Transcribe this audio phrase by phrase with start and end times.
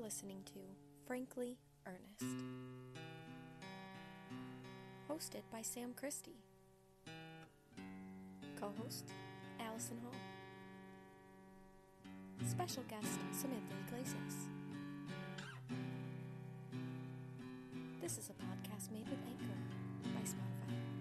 [0.00, 0.58] listening to
[1.06, 2.34] Frankly Ernest,
[5.10, 6.40] hosted by Sam Christie,
[8.58, 9.04] co host
[9.60, 10.14] Allison Hall,
[12.48, 14.48] special guest Samantha Iglesias.
[18.00, 19.58] This is a podcast made with Anchor
[20.14, 20.99] by Spotify.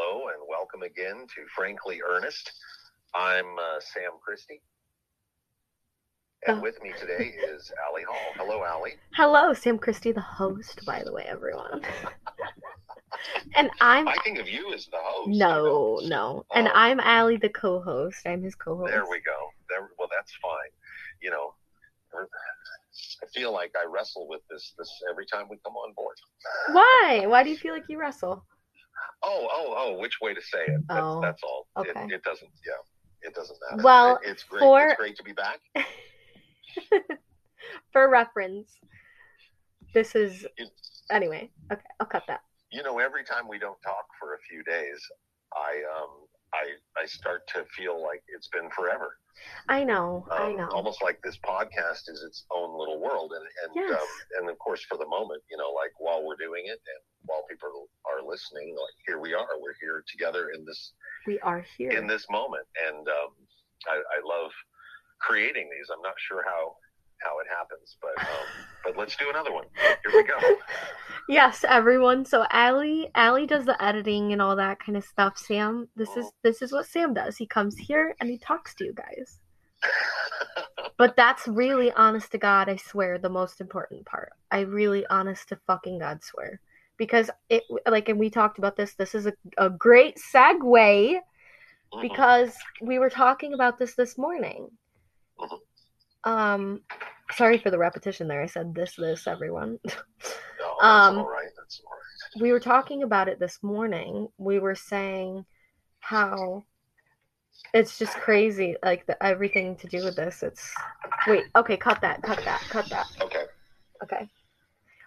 [0.00, 2.52] Hello and welcome again to Frankly Ernest.
[3.16, 4.62] I'm uh, Sam Christie.
[6.46, 6.62] And Oh.
[6.62, 8.32] with me today is Allie Hall.
[8.36, 8.94] Hello, Allie.
[9.16, 11.82] Hello, Sam Christie, the host, by the way, everyone.
[13.56, 15.30] and I'm I think of you as the host.
[15.36, 16.72] no, no, and Oh.
[16.76, 18.20] I'm Allie, the co-host.
[18.24, 18.92] I'm his co-host.
[18.92, 19.36] There we go.
[19.68, 20.70] There, well, that's fine.
[21.20, 21.54] You know,
[22.14, 26.14] I feel like I wrestle with this this every time we come on board.
[26.70, 27.24] Why?
[27.26, 28.44] Why do you feel like you wrestle?
[29.22, 29.98] Oh, oh, oh!
[29.98, 30.80] Which way to say it?
[30.88, 31.66] That's, Oh, that's all.
[31.76, 31.90] okay.
[32.04, 32.50] It, it doesn't.
[32.66, 33.82] Yeah, it doesn't matter.
[33.82, 34.60] Well, It- it's great.
[34.60, 35.60] for- It's great to be back.
[37.92, 38.70] For reference,
[39.92, 40.46] this is
[41.10, 41.50] anyway.
[41.72, 42.40] Okay, I'll cut that.
[42.70, 45.00] you know, every time we don't talk for a few days,
[45.54, 46.10] I um,
[46.54, 49.16] I I start to feel like it's been forever.
[49.68, 50.68] I know, I Um, know.
[50.68, 54.00] Almost like this podcast is its own little world, and and Yes.
[54.00, 54.08] um,
[54.40, 57.44] and of course, for the moment, you know, like while we're doing it and while
[57.48, 60.92] people are listening, like here we are, we're here together in this
[61.26, 61.90] We are here.
[61.90, 63.30] in this moment, and um,
[63.86, 64.50] I, I love
[65.20, 65.86] creating these.
[65.92, 66.74] I'm not sure how
[67.22, 68.46] how it happens, but um,
[68.84, 69.64] but let's do another one.
[69.76, 70.38] Here we go.
[71.28, 72.24] yes, everyone.
[72.24, 75.36] So Allie, Allie does the editing and all that kind of stuff.
[75.36, 77.36] Sam, this is this is what Sam does.
[77.36, 79.38] He comes here and he talks to you guys.
[80.98, 84.32] But that's really honest to God, I swear, the most important part.
[84.50, 86.60] I really honest to fucking God swear.
[86.98, 91.20] Because it like and we talked about this, this is a, a great segue
[91.94, 92.02] Mhm.
[92.02, 94.68] because we were talking about this this morning.
[95.38, 95.58] Mhm.
[96.24, 96.80] Um
[97.32, 98.42] sorry for the repetition there.
[98.42, 99.78] I said this this everyone.
[100.60, 101.48] No, Um, all right.
[101.56, 102.42] That's all right.
[102.42, 104.28] we were talking about it this morning.
[104.36, 105.46] We were saying
[106.00, 106.64] how
[107.74, 110.42] it's just crazy, like the, everything to do with this.
[110.42, 110.74] It's
[111.26, 113.06] wait, okay, cut that, cut that, cut that.
[113.22, 113.44] Okay.
[114.02, 114.28] Okay,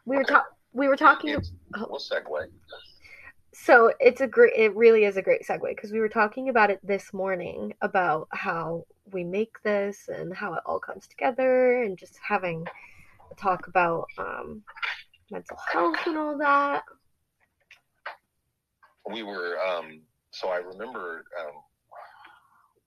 [0.06, 0.52] we were talking.
[0.74, 1.32] We were talking.
[1.32, 2.48] It's- We'll segue.
[3.54, 4.54] So it's a great.
[4.56, 8.28] It really is a great segue because we were talking about it this morning about
[8.32, 12.66] how we make this and how it all comes together, and just having
[13.32, 14.64] a talk about um,
[15.30, 16.84] mental health and all that.
[19.12, 20.02] We were, um,
[20.32, 21.56] so I remember um,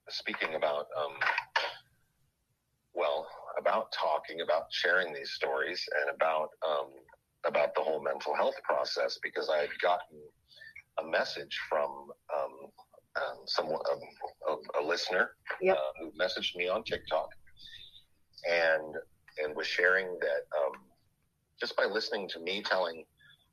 [0.09, 1.13] speaking about, um,
[2.93, 3.27] well,
[3.59, 6.87] about talking, about sharing these stories, and about um,
[7.47, 10.19] about the whole mental health process because I had gotten
[10.99, 11.89] a message from
[12.35, 12.71] um,
[13.17, 15.77] um, someone, a, a, a listener, Yep.
[15.77, 17.29] uh, who messaged me on TikTok,
[18.49, 18.95] and
[19.43, 20.73] and was sharing that um,
[21.59, 23.03] just by listening to me telling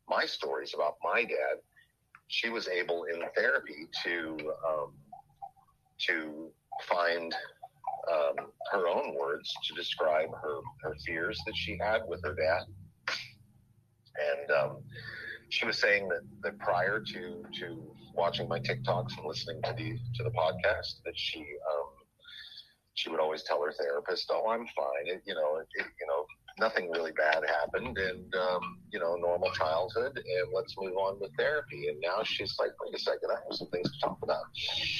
[0.09, 1.59] my stories about my dad,
[2.29, 4.37] she was able in therapy to
[4.69, 4.93] um,
[6.07, 6.51] to
[6.83, 7.35] find
[8.11, 12.63] um, her own words to describe her her fears that she had with her dad,
[14.43, 14.83] and um,
[15.51, 19.99] she was saying that, that prior to to watching my TikToks and listening to the
[20.17, 21.89] to the podcast, that she um,
[22.95, 25.07] she would always tell her therapist, "Oh, I'm fine.
[25.07, 26.25] It, you know, it, it, you know,
[26.59, 28.61] nothing really bad happened, and um,
[28.93, 32.95] you know, normal childhood, and let's move on with therapy." And now she's like, "Wait
[32.95, 34.45] a second, I have some things to talk about."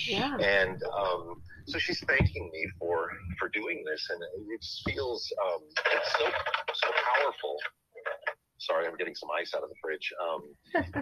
[0.07, 0.37] Yeah.
[0.37, 3.09] And um, so she's thanking me for
[3.39, 5.61] for doing this, and it feels um,
[5.95, 6.25] it's so
[6.75, 7.57] so powerful.
[8.63, 10.07] Sorry, I'm getting some ice out of the fridge.
[10.23, 10.43] Um,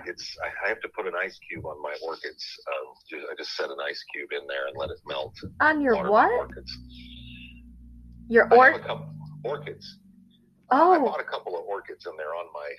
[0.06, 2.44] it's I, I have to put an ice cube on my orchids.
[2.72, 5.36] Um, I just set an ice cube in there and let it melt.
[5.60, 6.32] On your water what?
[6.32, 6.72] Orchids.
[8.28, 9.12] Your I or couple
[9.44, 9.98] orchids.
[10.70, 12.70] I oh bought a couple of orchids and they're on my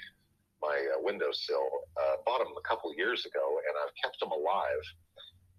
[0.62, 1.70] my uh, windowsill.
[1.98, 4.84] Uh, bought them a couple years ago, and I've kept them alive.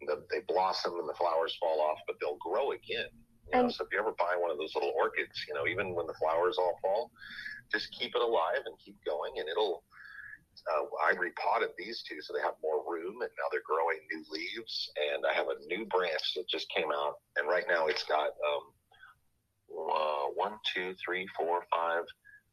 [0.06, 3.10] The, they blossom and the flowers fall off, but they'll grow again.
[3.52, 5.66] You know, And- so if you ever buy one of those little orchids, you know,
[5.66, 7.10] even when the flowers all fall,
[7.70, 9.84] just keep it alive and keep going, and it'll.
[10.70, 14.22] Uh, I repotted these two so they have more room, and now they're growing new
[14.30, 14.90] leaves.
[14.96, 18.30] And I have a new branch that just came out, and right now it's got
[18.46, 18.74] um,
[19.90, 22.04] uh, one, two, three, four, five,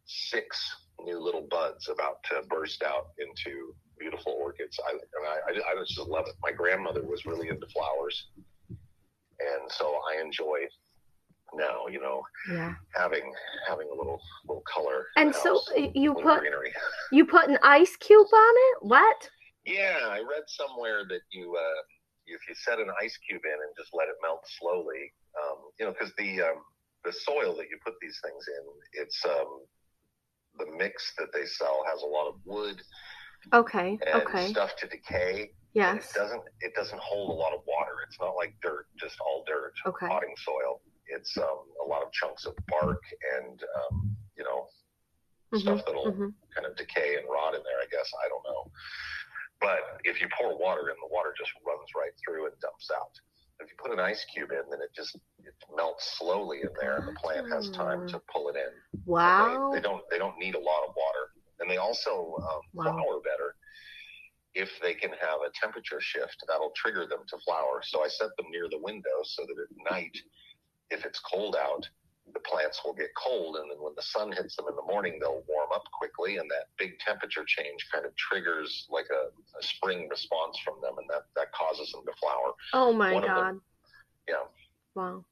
[0.05, 0.57] six
[1.03, 4.79] new little buds about to burst out into beautiful orchids.
[4.87, 6.35] I, and I, I, I just love it.
[6.41, 8.27] My grandmother was really into flowers,
[8.69, 10.59] and so I enjoy
[11.53, 11.87] now.
[11.87, 12.73] You know, Yeah.
[12.95, 13.33] having
[13.67, 15.07] having a little little color.
[15.17, 16.73] And so house, you put greenery.
[17.11, 18.77] you put an ice cube on it?
[18.81, 19.29] What?
[19.65, 21.81] Yeah, I read somewhere that you, uh,
[22.25, 25.13] if you set an ice cube in and just let it melt slowly,
[25.43, 26.63] um, you know, because the um,
[27.05, 29.61] the soil that you put these things in, it's um,
[30.57, 32.81] the mix that they sell has a lot of wood
[33.53, 33.97] Okay.
[34.13, 34.47] Okay.
[34.47, 35.51] stuff to decay.
[35.73, 36.09] Yes.
[36.11, 37.93] it doesn't it doesn't hold a lot of water.
[38.07, 40.07] It's not like dirt, just all dirt, Okay.
[40.07, 40.81] potting soil.
[41.09, 43.01] It's um, a lot of chunks of bark
[43.37, 44.67] and um, you know
[45.53, 46.33] Mhm, stuff that'll mhm.
[46.55, 47.79] kind of decay and rot in there.
[47.81, 48.71] I guess I don't know.
[49.61, 53.11] But if you pour water in, the water just runs right through and dumps out.
[53.59, 56.97] If you put an ice cube in, then it just it melts slowly in there,
[56.97, 58.71] and the plant has time to pull it in.
[59.05, 59.69] Wow.
[59.71, 61.25] They, they don't they don't need a lot of water,
[61.59, 62.95] and they also um, Wow.
[62.95, 63.55] flower better
[64.55, 66.37] if they can have a temperature shift.
[66.47, 67.81] That'll trigger them to flower.
[67.83, 70.15] So I set them near the window so that at night,
[70.91, 71.87] if it's cold out,
[72.33, 75.17] the plants will get cold, and then when the sun hits them in the morning,
[75.19, 79.63] they'll warm up quickly, and that big temperature change kind of triggers like a, a
[79.63, 82.53] spring response from them, and that that causes them to flower.
[82.73, 83.37] Oh my one god.
[83.55, 83.61] them-
[84.27, 84.43] Yeah,
[84.93, 85.25] Wow.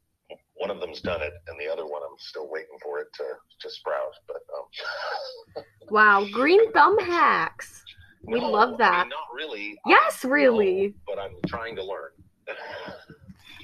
[0.56, 3.24] one of them's done it, and the other one I'm still waiting for it to
[3.62, 4.14] to sprout.
[4.28, 6.26] But um, Wow.
[6.32, 7.84] Green thumb hacks.
[8.24, 9.00] We no, love I that.
[9.02, 9.80] mean, not really.
[9.86, 10.88] Yes, really.
[11.08, 12.10] no, but I'm trying to learn.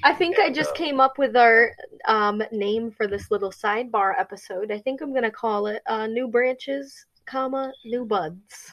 [0.04, 1.72] I think I just uh, came up with our
[2.06, 4.70] um, name for this little sidebar episode.
[4.70, 8.72] I think I'm gonna call it uh, "New Branches, comma New Buds."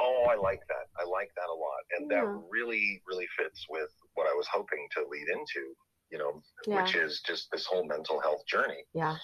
[0.00, 0.86] Oh, I like that.
[0.98, 2.20] I like that a lot, and Yeah.
[2.22, 5.74] that really, really fits with what I was hoping to lead into.
[6.10, 6.82] You know, Yeah.
[6.82, 8.82] which is just this whole mental health journey.
[8.94, 9.16] Yeah.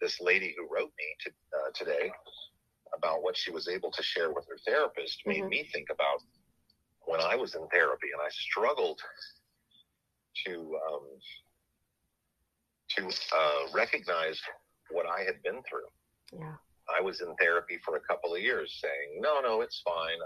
[0.00, 2.12] This lady who wrote me to, uh, today
[2.94, 5.48] about what she was able to share with her therapist made Mhm.
[5.48, 6.22] me think about
[7.06, 9.02] when I was in therapy and I struggled
[10.46, 11.06] to um,
[12.96, 14.40] to uh, recognize
[14.90, 15.88] what I had been through.
[16.32, 16.54] Yeah.
[16.88, 20.16] I was in therapy for a couple of years saying, no, no, it's fine.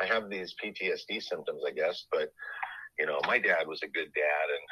[0.00, 2.32] I, I have these PTSD symptoms, I guess, but
[2.98, 4.64] you know, my dad was a good dad and,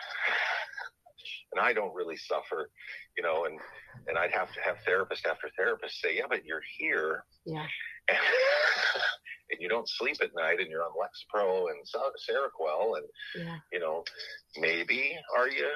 [1.52, 2.70] and I don't really suffer,
[3.16, 3.58] you know, and,
[4.06, 7.66] and I'd have to have therapist after therapist say, yeah, but you're here Yeah.
[8.08, 8.18] and,
[9.50, 13.56] and you don't sleep at night and you're on Lexapro and Seroquel and, Yeah.
[13.72, 14.04] you know,
[14.56, 15.68] maybe are you,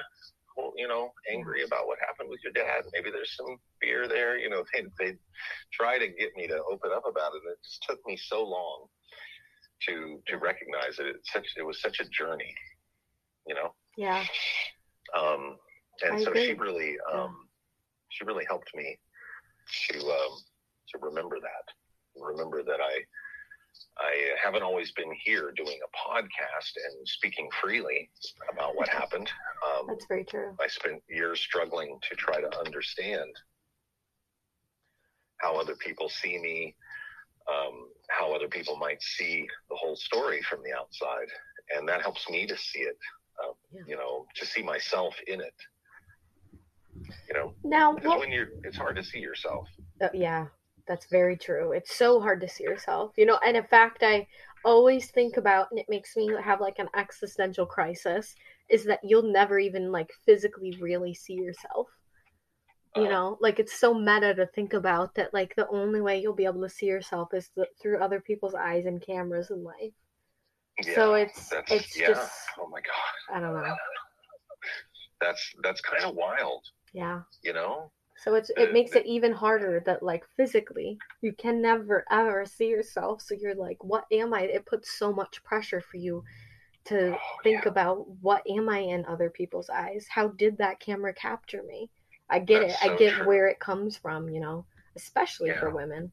[0.75, 2.83] you know, angry about what happened with your dad?
[2.93, 4.37] Maybe there's some fear there.
[4.37, 5.17] You know, they they
[5.73, 8.43] try to get me to open up about it, and it just took me so
[8.43, 8.85] long
[9.87, 11.07] to to recognize it.
[11.07, 12.53] It's such it was such a journey,
[13.47, 13.73] you know.
[13.97, 14.23] Yeah.
[15.17, 15.57] Um,
[16.01, 17.47] and I so she really um,
[18.09, 18.97] she really helped me
[19.89, 20.37] to um,
[20.89, 23.01] to remember that, remember that I.
[23.97, 28.09] I haven't always been here doing a podcast and speaking freely
[28.51, 29.29] about what happened.
[29.67, 30.55] Um, That's very true.
[30.59, 33.29] I spent years struggling to try to understand
[35.37, 36.75] how other people see me,
[37.51, 41.27] um, how other people might see the whole story from the outside,
[41.75, 42.97] and that helps me to see it.
[43.43, 43.81] Uh, Yeah.
[43.87, 45.55] You know, to see myself in it.
[47.27, 49.67] You know, Now, what, when you're, it's hard to see yourself.
[50.01, 50.47] uh, yeah,
[50.87, 51.71] that's very true.
[51.73, 53.39] It's so hard to see yourself, you know.
[53.45, 54.27] And in fact, I
[54.63, 58.35] always think about, and it makes me have like an existential crisis,
[58.69, 61.89] is that you'll never even like physically really see yourself.
[62.95, 65.31] You Uh, know, like it's so meta to think about that.
[65.31, 68.55] Like the only way you'll be able to see yourself is th- through other people's
[68.55, 69.93] eyes and cameras in life.
[70.93, 72.07] so it's it's yeah.
[72.07, 73.75] just Oh my god, I don't know.
[75.21, 76.63] that's that's kind of wild.
[76.93, 77.23] Yeah.
[77.43, 77.91] You know.
[78.23, 82.67] So it's it makes it even harder that like physically you can never ever see
[82.67, 83.21] yourself.
[83.21, 84.43] So you're like, what am I?
[84.43, 86.23] It puts so much pressure for you
[86.85, 87.69] to Oh, think yeah.
[87.69, 90.05] about what am I in other people's eyes?
[90.09, 91.89] How did that camera capture me?
[92.29, 92.91] I get That's it.
[92.91, 93.27] I get true.
[93.27, 94.65] where it comes from, you know,
[94.95, 96.11] especially for women.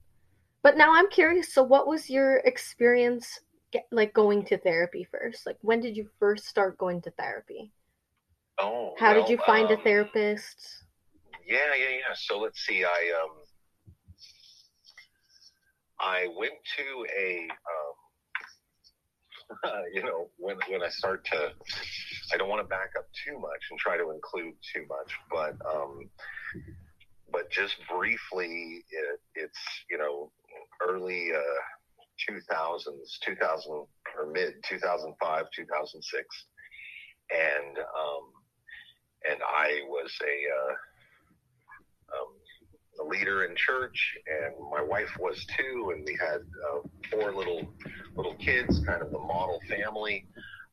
[0.62, 1.55] But now I'm curious.
[1.55, 3.40] So what was your experience
[3.73, 5.47] get, like going to therapy first?
[5.47, 7.73] Like when did you first start going to therapy?
[8.61, 8.95] Oh.
[8.99, 10.85] How did you find a um, therapist?
[11.50, 12.14] Yeah, yeah, yeah.
[12.14, 12.85] So let's see.
[12.85, 13.30] I um,
[15.99, 17.49] I went to a
[19.66, 21.52] um, you know, when when I start to,
[22.33, 25.57] I don't want to back up too much and try to include too much, but
[25.69, 26.09] um,
[27.33, 29.59] but just briefly, it, it's
[29.90, 30.30] you know,
[30.88, 32.87] early uh, 2000s,
[33.25, 33.87] 2000 or
[34.33, 36.45] mid 2005, 2006,
[37.33, 38.33] and um,
[39.28, 40.75] and I was a uh,
[43.04, 46.80] leader in church, and my wife was too, and we had uh,
[47.11, 47.73] four little
[48.16, 50.26] little kids, kind of the model family.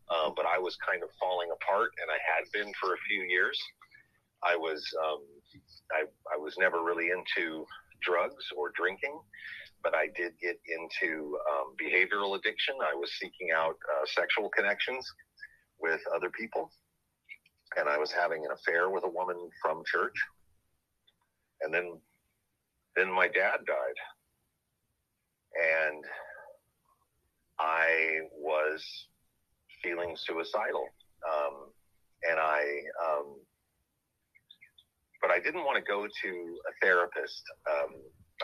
[0.10, 3.24] Uh, but I was kind of falling apart, and I had been for a few
[3.24, 3.60] years.
[4.44, 5.22] I was um,
[5.92, 6.04] I,
[6.34, 7.66] I was never really into
[8.02, 9.20] drugs or drinking,
[9.84, 12.76] but I did get into um, behavioral addiction.
[12.82, 15.06] I was seeking out uh, sexual connections
[15.80, 16.72] with other people,
[17.78, 20.16] and I was having an affair with a woman from church.
[21.62, 22.00] And then,
[22.98, 24.00] then my dad died,
[25.86, 26.04] and
[27.60, 28.84] I was
[29.84, 30.88] feeling suicidal,
[31.26, 31.72] um,
[32.30, 32.64] and I.
[33.06, 33.36] Um,
[35.22, 36.30] but I didn't want to go to
[36.70, 37.42] a therapist.
[37.70, 37.90] Um,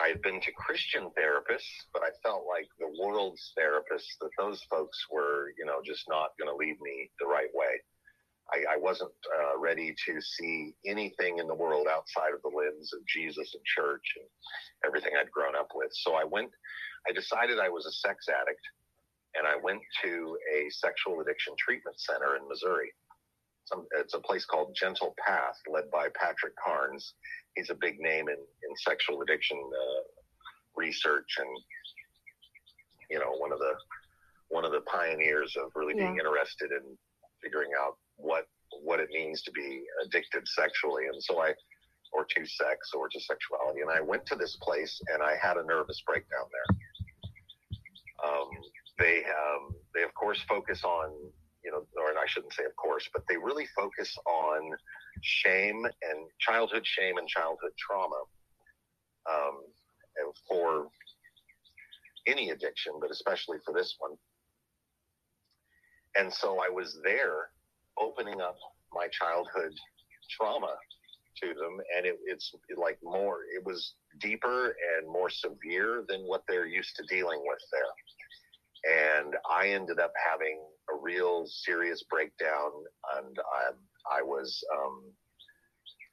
[0.02, 4.60] I had been to Christian therapists, but I felt like the world's therapists, that those
[4.68, 7.80] folks were, you know, just not going to lead me the right way.
[8.54, 12.92] I, I wasn't uh, ready to see anything in the world outside of the lens
[12.94, 14.26] of Jesus and church and
[14.86, 15.90] everything I'd grown up with.
[15.92, 16.50] So I went,
[17.08, 18.62] I decided I was a sex addict,
[19.34, 22.92] and I went to a sexual addiction treatment center in Missouri
[23.64, 27.14] some, it's a place called Gentle Path, led by Patrick Carnes.
[27.56, 30.02] He's a big name in, in sexual addiction uh,
[30.76, 31.48] research, and
[33.10, 33.74] you know, one of the
[34.48, 36.96] one of the pioneers of really being interested in
[37.42, 38.46] figuring out what
[38.82, 41.04] what it means to be addicted sexually.
[41.06, 41.54] And so I,
[42.12, 43.80] or to sex, or to sexuality.
[43.80, 46.78] And I went to this place, and I had a nervous breakdown there.
[48.24, 48.48] Um,
[48.98, 51.10] they um, they of course focus on
[51.64, 54.70] you know, or I shouldn't say of course, but they really focus on
[55.22, 58.20] shame and childhood shame and childhood trauma
[59.30, 59.62] um,
[60.48, 60.88] for
[62.26, 64.12] any addiction, but especially for this one.
[66.16, 67.48] And so I was there
[67.98, 68.56] opening up
[68.92, 69.72] my childhood
[70.30, 70.74] trauma
[71.42, 76.42] to them, and it, it's like more, it was deeper and more severe than what
[76.48, 79.18] they're used to dealing with there.
[79.18, 80.60] And I ended up having
[80.92, 82.70] a real serious breakdown,
[83.16, 85.02] and I, I was um,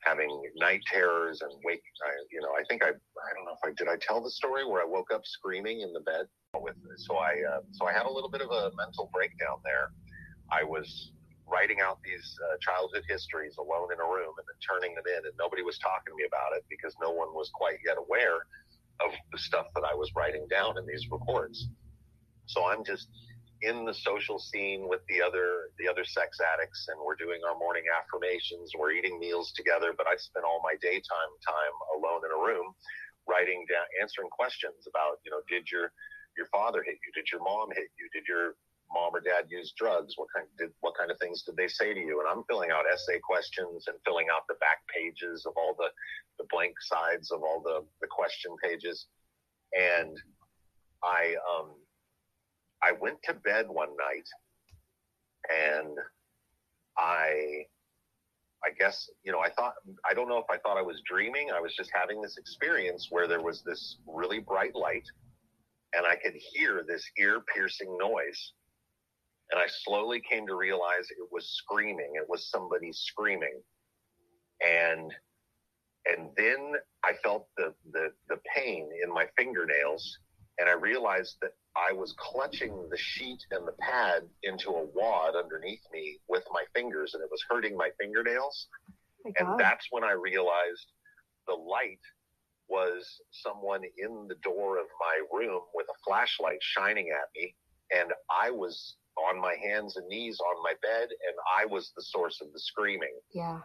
[0.04, 1.84] having night terrors and wake.
[2.06, 3.88] I, you know, I think I, I don't know if I did.
[3.88, 6.76] I tell the story where I woke up screaming in the bed with.
[6.98, 9.92] So I, uh, so I had a little bit of a mental breakdown there.
[10.52, 11.12] I was
[11.52, 15.28] writing out these uh, childhood histories alone in a room and then turning them in,
[15.28, 18.48] and nobody was talking to me about it because no one was quite yet aware
[19.04, 21.68] of the stuff that I was writing down in these reports.
[22.46, 23.08] So I'm just
[23.62, 27.58] in the social scene with the other the other sex addicts and we're doing our
[27.60, 28.74] morning affirmations.
[28.74, 32.74] We're eating meals together but i spent all my daytime time alone in a room
[33.30, 35.94] writing down answering questions about you know did your
[36.38, 37.12] your father hit you?
[37.14, 38.08] Did your mom hit you?
[38.14, 38.56] Did your
[38.94, 41.94] mom or dad use drugs what kind did what kind of things did they say
[41.94, 45.54] to you and i'm filling out essay questions and filling out the back pages of
[45.58, 45.90] all the
[46.40, 49.08] the blank sides of all the the question pages
[49.74, 50.18] and
[51.04, 51.72] i um
[52.84, 54.28] I went to bed one night
[55.50, 55.98] and
[56.98, 57.66] I
[58.64, 59.74] I guess, you know, I thought
[60.10, 61.50] I don't know if I thought I was dreaming.
[61.52, 65.06] I was just having this experience where there was this really bright light
[65.94, 68.54] and I could hear this ear-piercing noise.
[69.52, 72.14] And I slowly came to realize it was screaming.
[72.16, 73.62] It was somebody screaming.
[74.66, 75.14] And
[76.06, 80.18] and then I felt the the the pain in my fingernails
[80.62, 85.36] and I realized that I was clutching the sheet and the pad into a wad
[85.36, 88.68] underneath me with my fingers, and it was hurting my fingernails.
[89.24, 90.86] My and that's when I realized
[91.48, 92.00] the light
[92.68, 97.56] was someone in the door of my room with a flashlight shining at me,
[97.96, 102.04] and I was on my hands and knees on my bed, and I was the
[102.04, 103.14] source of the screaming.
[103.34, 103.60] Yeah.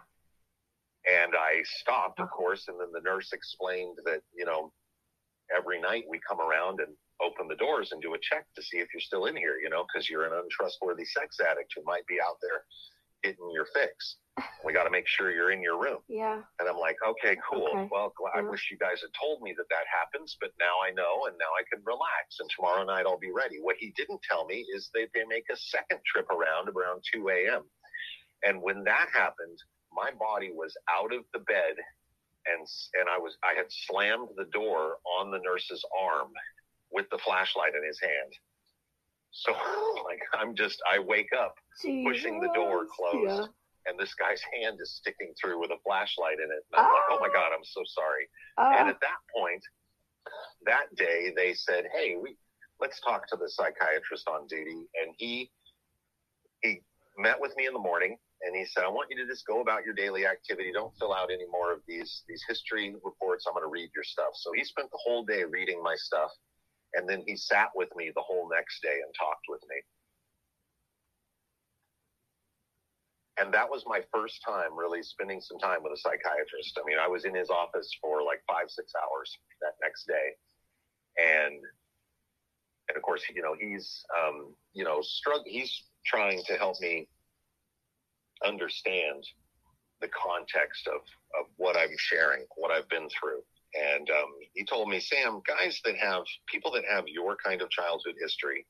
[1.07, 4.73] And I stopped, of course, and then the nurse explained that, you know,
[5.57, 8.79] every night we come around and open the doors and do a check to see
[8.79, 12.07] if you're still in here, you know, because you're an untrustworthy sex addict who might
[12.07, 12.65] be out there
[13.27, 14.17] getting your fix.
[14.65, 15.99] We got to make sure you're in your room.
[16.09, 16.45] Yeah.
[16.61, 17.69] And I'm like, okay, cool.
[17.73, 17.89] Okay.
[17.91, 21.25] Well, I wish you guys had told me that that happens, but now I know,
[21.27, 22.37] and now I can relax.
[22.41, 23.57] And tomorrow night I'll be ready.
[23.61, 27.29] What he didn't tell me is that they make a second trip around around 2
[27.31, 27.63] a.m.
[28.45, 29.59] And when that happened,
[29.91, 31.81] my body was out of the bed
[32.47, 36.31] and and I was I had slammed the door on the nurse's arm
[36.93, 38.33] with the flashlight in his hand.
[39.37, 39.53] So
[40.05, 42.05] like I'm just I wake up Jesus.
[42.07, 43.91] pushing the door closed yeah.
[43.91, 46.65] and this guy's hand is sticking through with a flashlight in it.
[46.73, 46.95] And I'm oh.
[46.95, 47.35] like, oh my ah.
[47.35, 48.29] God, I'm so sorry.
[48.59, 48.73] Oh.
[48.73, 49.63] And at that point,
[50.65, 52.37] that day they said, Hey, we
[52.81, 54.89] let's talk to the psychiatrist on duty.
[55.03, 55.51] And he
[56.63, 56.81] he
[57.19, 59.61] met with me in the morning and he said, I want you to just go
[59.61, 60.71] about your daily activity.
[60.73, 63.45] Don't fill out any more of these these history reports.
[63.47, 64.33] I'm going to read your stuff.
[64.35, 66.31] So he spent the whole day reading my stuff.
[66.97, 69.77] And then he sat with me the whole next day and talked with me.
[73.39, 76.79] and that was my first time really spending some time with a psychiatrist.
[76.81, 80.35] I mean, I was in his office for like five, six hours that next day,
[81.19, 81.61] and
[82.89, 85.03] and of course, you know, he's um, you know,
[85.45, 87.09] he's trying to help me
[88.45, 89.25] understand
[90.01, 91.01] the context of
[91.39, 93.43] of what I'm sharing, what I've been through.
[93.77, 97.71] And um, he told me, Sam, guys that have people that have your kind of
[97.71, 98.65] childhood history,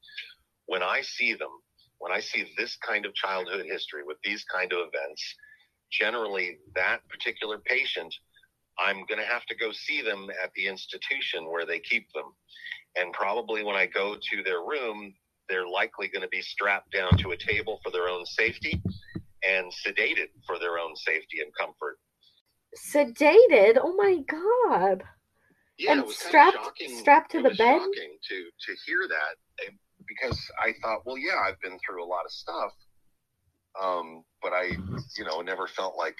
[0.67, 1.51] when I see them,
[1.99, 5.23] when I see this kind of childhood history with these kind of events,
[5.91, 8.15] generally that particular patient,
[8.79, 12.33] I'm going to have to go see them at the institution where they keep them.
[12.97, 15.15] And probably when I go to their room,
[15.49, 18.83] they're likely going to be strapped down to a table for their own safety
[19.47, 21.99] and sedated for their own safety and comfort.
[22.77, 23.79] Sedated?
[23.81, 25.03] Oh my god.
[25.79, 27.79] Yeah, And it was strapped- shocking- strapped to it the bed?
[27.81, 29.71] Shocking to to hear that eh,
[30.07, 32.73] because I thought, well, yeah, I've been through a lot of stuff,
[33.81, 34.65] um, but I,
[35.17, 36.17] you know, never felt like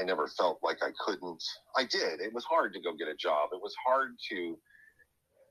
[0.00, 1.42] I never felt like I couldn't.
[1.76, 2.20] I did.
[2.20, 3.50] It was hard to go get a job.
[3.52, 4.58] It was hard to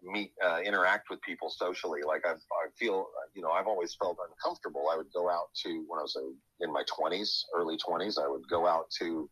[0.04, 2.02] meet, uh, interact with people socially.
[2.06, 4.86] Like I, I feel, you know, I've always felt uncomfortable.
[4.92, 6.18] I would go out to when I was
[6.60, 8.18] in my twenties, early twenties.
[8.18, 9.30] I would go out to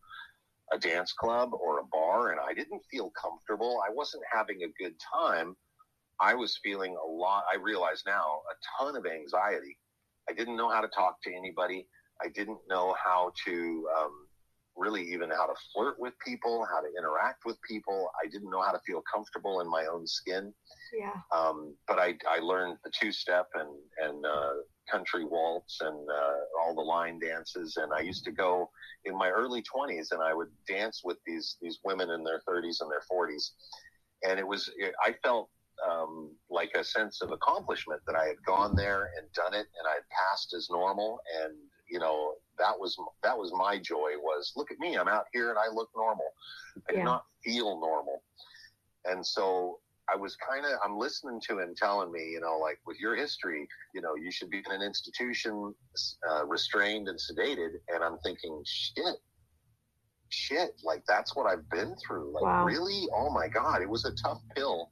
[0.71, 3.81] a dance club or a bar, and I didn't feel comfortable.
[3.88, 5.55] I wasn't having a good time.
[6.19, 7.45] I was feeling a lot.
[7.51, 9.77] I realize now a ton of anxiety.
[10.29, 11.88] I didn't know how to talk to anybody.
[12.21, 14.27] I didn't know how to um,
[14.79, 18.09] really even how to flirt with people, how to interact with people.
[18.24, 20.53] I didn't know how to feel comfortable in my own skin.
[20.98, 21.13] Yeah.
[21.36, 23.69] Um, but I, I learned the two step and,
[24.01, 24.53] and uh,
[24.89, 27.77] country waltz and uh, all the line dances.
[27.77, 28.69] And I used to go
[29.05, 32.77] in my early 20s and I would dance with these, these women in their 30s
[32.81, 33.51] and their 40s.
[34.24, 34.69] And it was,
[35.05, 35.50] I felt
[35.88, 39.88] um, like a sense of accomplishment that I had gone there and done it and
[39.88, 41.19] I had passed as normal.
[41.43, 41.53] And,
[41.89, 45.50] you know, that was, that was my joy was look at me, I'm out here
[45.50, 46.29] and I look normal.
[46.87, 47.00] I Yeah.
[47.00, 48.24] did not feel normal.
[49.05, 49.79] And so
[50.11, 53.15] I was kind of, I'm listening to him telling me, you know, like with your
[53.15, 55.74] history, you know, you should be in an institution,
[56.29, 57.69] uh, restrained and sedated.
[57.89, 59.15] And I'm thinking, shit,
[60.29, 62.33] shit, like that's what I've been through.
[62.33, 62.65] Like, Wow.
[62.65, 63.07] really?
[63.15, 64.91] Oh my God, it was a tough pill.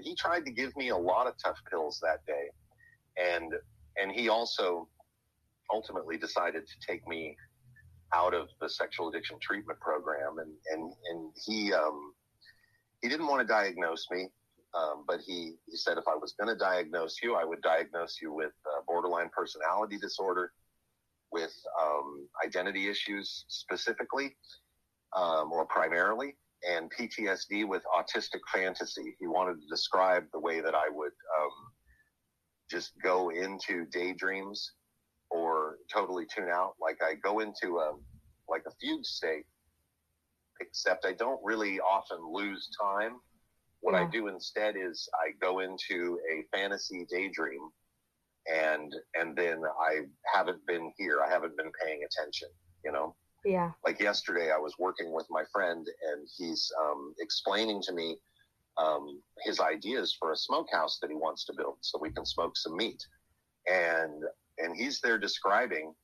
[0.00, 2.46] He tried to give me a lot of tough pills that day.
[3.16, 3.52] And,
[4.00, 4.88] and he also
[5.74, 7.36] ultimately decided to take me
[8.14, 10.38] out of the sexual addiction treatment program.
[10.38, 12.14] And, and, and he, um,
[13.02, 14.28] he didn't want to diagnose me.
[14.74, 18.18] Um, but he, he said if I was going to diagnose you, I would diagnose
[18.20, 20.52] you with uh, borderline personality disorder,
[21.30, 24.34] with um, identity issues specifically,
[25.16, 26.36] um, or primarily,
[26.68, 29.14] and PTSD with autistic fantasy.
[29.20, 31.52] He wanted to describe the way that I would um,
[32.68, 34.72] just go into daydreams
[35.30, 36.74] or totally tune out.
[36.80, 37.94] Like I go into a
[38.48, 39.46] like a fugue state,
[40.60, 43.20] except I don't really often lose time.
[43.80, 47.68] What I do instead is I go into a fantasy daydream
[48.46, 51.20] and and then I haven't been here.
[51.26, 52.48] I haven't been paying attention,
[52.84, 53.14] you know?
[53.44, 53.72] Yeah.
[53.84, 58.16] Like yesterday I was working with my friend and he's um, explaining to me
[58.78, 62.56] um, his ideas for a smokehouse that he wants to build so we can smoke
[62.56, 63.02] some meat.
[63.66, 64.24] And
[64.58, 65.94] and he's there describing,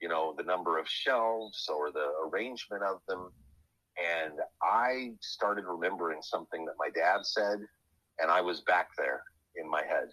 [0.00, 3.30] you know, the number of shelves or the arrangement of them.
[3.98, 7.58] And I started remembering something that my dad said,
[8.18, 9.22] and I was back there
[9.56, 10.08] in my head,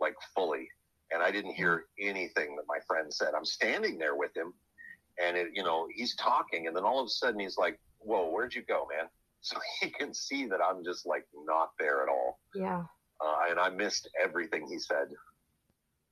[0.00, 0.68] like fully.
[1.10, 3.34] And I didn't hear anything that my friend said.
[3.36, 4.52] I'm standing there with him,
[5.22, 8.30] and it, you know, he's talking, and then all of a sudden he's like, "Whoa,
[8.30, 9.08] where'd you go, man?"
[9.40, 12.84] So he can see that I'm just like not there at all, Yeah.
[13.24, 15.08] uh, and I missed everything he said.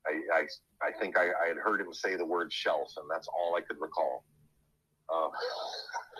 [0.07, 3.29] I, I, I think I, I had heard him say the word shelf, and that's
[3.29, 4.25] all I could recall.
[5.13, 5.29] Uh,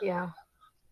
[0.03, 0.31] Yeah.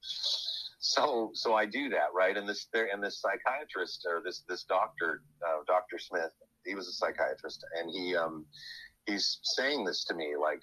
[0.01, 4.65] so so I do that right, and this there and this psychiatrist or this this
[4.65, 6.31] doctor, uh, Doctor Smith,
[6.65, 8.47] he was a psychiatrist, and he um
[9.07, 10.61] he's saying this to me like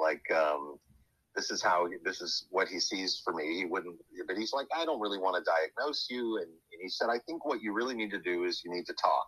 [0.00, 0.78] like um
[1.36, 3.56] this is how this is what he sees for me.
[3.58, 6.88] He wouldn't, but he's like, I don't really want to diagnose you, and, and he
[6.88, 9.26] said, I think what you really need to do is you need to talk.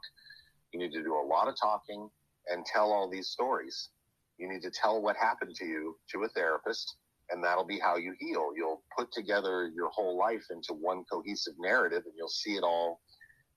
[0.73, 2.09] You need to do a lot of talking
[2.49, 3.91] and tell all these stories.
[4.39, 6.97] You need to tell what happened to you to a therapist
[7.31, 8.51] and that'll be how you heal.
[8.57, 13.01] You'll put together your whole life into one cohesive narrative, and you'll see it all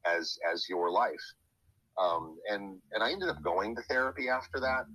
[0.05, 1.23] as as your life.
[1.97, 4.85] Um, and and I ended up going to therapy after that,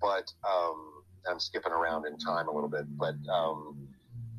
[0.00, 2.84] but um, I'm skipping around in time a little bit.
[2.96, 3.88] But um,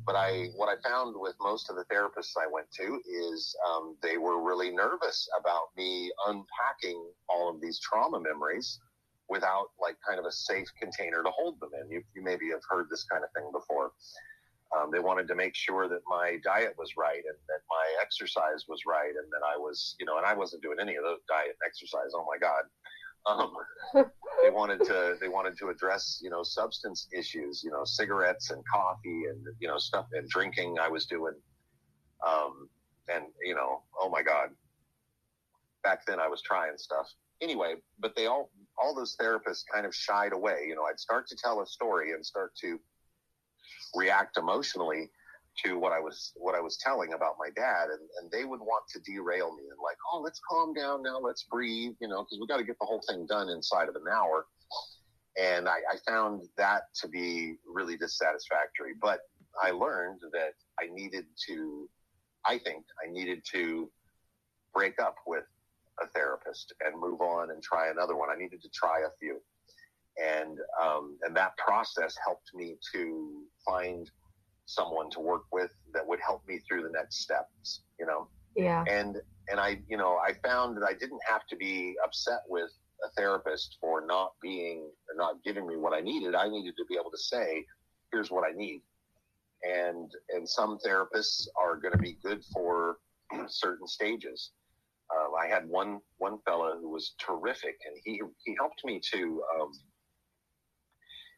[0.06, 3.96] but I what I found with most of the therapists I went to is um,
[4.02, 8.80] they were really nervous about me unpacking all of these trauma memories
[9.28, 11.90] without like kind of a safe container to hold them in.
[11.90, 13.92] You, you maybe have heard this kind of thing before.
[14.76, 18.64] Um, they wanted to make sure that my diet was right and that my exercise
[18.68, 21.20] was right and that I was, you know, and I wasn't doing any of those
[21.28, 22.12] diet and exercise.
[22.14, 22.64] Oh my God.
[23.26, 23.52] Um,
[23.94, 28.62] they wanted to, they wanted to address, you know, substance issues, you know, cigarettes and
[28.72, 31.34] coffee and, you know, stuff and drinking I was doing.
[32.26, 32.68] Um,
[33.08, 34.50] and, you know, oh my God.
[35.82, 37.08] Back then I was trying stuff
[37.40, 40.64] anyway, but they all, all those therapists kind of shied away.
[40.68, 42.78] You know, I'd start to tell a story and start to,
[43.94, 45.10] react emotionally
[45.64, 48.60] to what I was what I was telling about my dad, and, and they would
[48.60, 52.22] want to derail me and like, oh, let's calm down now, let's breathe, you know,
[52.22, 54.46] because we got to get the whole thing done inside of an hour.
[55.40, 58.92] And I, I found that to be really dissatisfactory.
[59.00, 59.20] But
[59.62, 61.88] I learned that I needed to,
[62.44, 63.90] I think I needed to
[64.74, 65.44] break up with
[66.02, 68.28] a therapist and move on and try another one.
[68.30, 69.40] I needed to try a few
[70.20, 74.10] and um, and that process helped me to find
[74.66, 78.28] someone to work with that would help me through the next steps you know?
[78.56, 78.84] Yeah.
[78.88, 79.16] And
[79.50, 82.70] and i you know i found that i didn't have to be upset with
[83.04, 86.34] a therapist for not being or not giving me what i needed.
[86.34, 87.64] I needed to be able to say
[88.12, 88.82] here's what i need.
[89.62, 92.98] And and some therapists are going to be good for
[93.48, 94.50] certain stages.
[95.14, 99.42] Uh, I had one one fella who was terrific, and he he helped me to
[99.54, 99.72] um,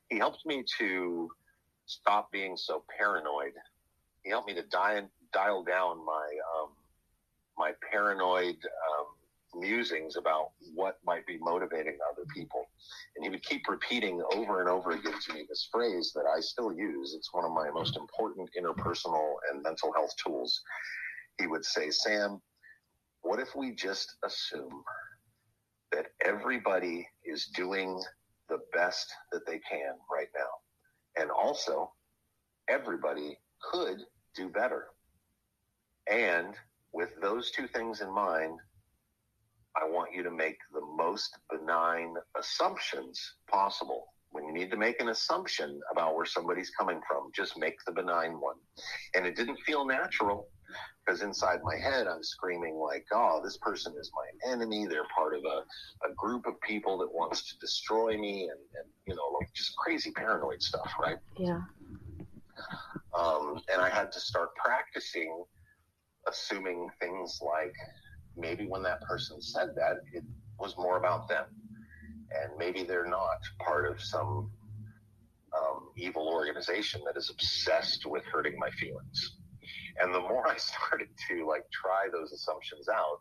[0.08, 1.30] he helped me to
[1.86, 3.52] stop being so paranoid.
[4.22, 6.70] He helped me to dial, dial down my um,
[7.56, 12.66] my paranoid um, musings about what might be motivating other people.
[13.14, 16.40] And he would keep repeating over and over again to me this phrase that I
[16.40, 17.14] still use.
[17.16, 20.60] It's one of my most important interpersonal and mental health tools.
[21.38, 22.40] He would say, Sam,
[23.22, 24.82] what if we just assume
[25.92, 28.00] that everybody is doing
[28.48, 30.63] the best that they can right now.
[31.16, 31.92] And also,
[32.68, 33.38] everybody
[33.70, 33.98] could
[34.34, 34.86] do better.
[36.10, 36.54] And
[36.92, 38.58] with those two things in mind,
[39.76, 44.06] I want you to make the most benign assumptions possible.
[44.30, 47.92] When you need to make an assumption about where somebody's coming from, just make the
[47.92, 48.56] benign one.
[49.14, 50.48] And it didn't feel natural
[51.04, 54.86] because inside my head I'm screaming like, "Oh, this person is my enemy.
[54.86, 58.90] They're part of a, a group of people that wants to destroy me," and, and
[59.06, 61.18] you know, like just crazy paranoid stuff, right?
[61.36, 61.60] Yeah.
[63.18, 65.44] Um, and I had to start practicing
[66.26, 67.74] assuming things like
[68.36, 70.24] maybe when that person said that, it
[70.58, 71.44] was more about them,
[72.30, 74.50] and maybe they're not part of some
[75.56, 79.36] um, evil organization that is obsessed with hurting my feelings
[80.00, 83.18] and the more I started to like try those assumptions out,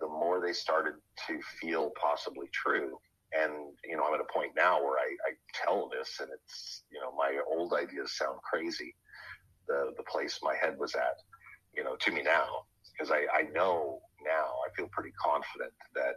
[0.00, 0.94] the more they started
[1.28, 2.98] to feel possibly true.
[3.32, 3.52] And,
[3.84, 7.00] you know, I'm at a point now where I, I tell this and it's, you
[7.00, 8.94] know, my old ideas sound crazy.
[9.68, 11.16] The, the place my head was at,
[11.74, 16.16] you know, to me now, because I, I know now, I feel pretty confident that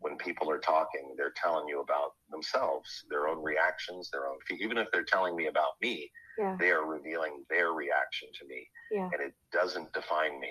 [0.00, 4.78] when people are talking, they're telling you about themselves, their own reactions, their own, even
[4.78, 6.56] if they're telling me about me, yeah.
[6.58, 9.10] they are revealing their reaction to me, yeah.
[9.12, 10.50] and it doesn't define me.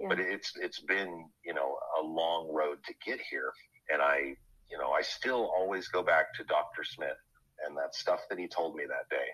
[0.00, 0.08] Yeah.
[0.08, 3.52] But it's it's been you know a long road to get here,
[3.90, 4.34] and I
[4.70, 6.84] you know I still always go back to Dr.
[6.84, 7.18] Smith
[7.66, 9.26] and that stuff that he told me that day.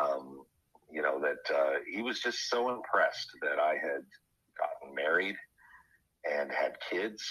[0.00, 0.42] Um,
[0.90, 4.04] you know that uh, he was just so impressed that I had
[4.56, 5.36] gotten married
[6.24, 7.22] and had kids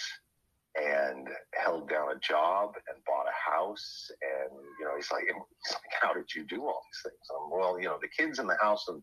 [0.78, 4.10] and held down a job and bought a house.
[4.22, 7.28] And, you know, he's like, he's like how did you do all these things?
[7.34, 9.02] Um, well, you know, the kids in the house and,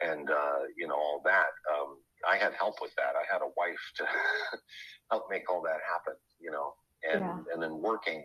[0.00, 1.48] and, uh, you know, all that.
[1.72, 3.14] Um, I had help with that.
[3.16, 4.04] I had a wife to
[5.10, 6.74] help make all that happen, you know,
[7.08, 7.54] and, Yeah.
[7.54, 8.24] and then working.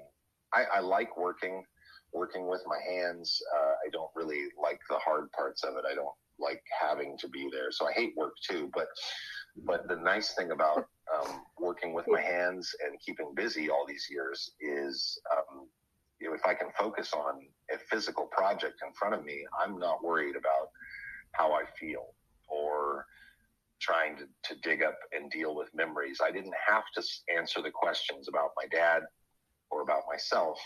[0.53, 1.63] I, I like working,
[2.11, 3.39] working with my hands.
[3.55, 5.83] Uh, I don't really like the hard parts of it.
[5.89, 7.71] I don't like having to be there.
[7.71, 8.87] So I hate work too, but,
[9.55, 14.07] but the nice thing about um, working with my hands and keeping busy all these
[14.09, 15.67] years is, um,
[16.19, 17.41] you know, if I can focus on
[17.73, 20.69] a physical project in front of me, I'm not worried about
[21.31, 22.13] how I feel
[22.47, 23.05] or
[23.81, 26.19] trying to, to dig up and deal with memories.
[26.23, 27.03] I didn't have to
[27.35, 29.03] answer the questions about my dad
[29.69, 30.59] or about myself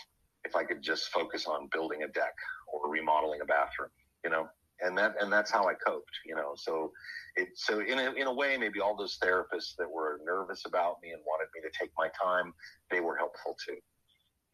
[0.44, 2.34] if I could just focus on building a deck
[2.72, 3.90] or remodeling a bathroom,
[4.24, 4.48] you know,
[4.80, 6.92] and that, and that's how I coped, you know, so
[7.36, 10.96] it, so in a, in a way, maybe all those therapists that were nervous about
[11.02, 12.52] me and wanted me to take my time,
[12.90, 13.76] they were helpful too,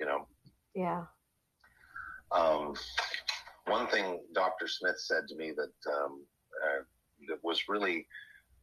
[0.00, 0.26] you know.
[0.74, 1.04] Yeah.
[2.32, 2.74] Um,
[3.66, 4.66] one thing Dr.
[4.66, 6.24] Smith said to me that um,
[6.64, 6.82] uh,
[7.28, 8.06] that was really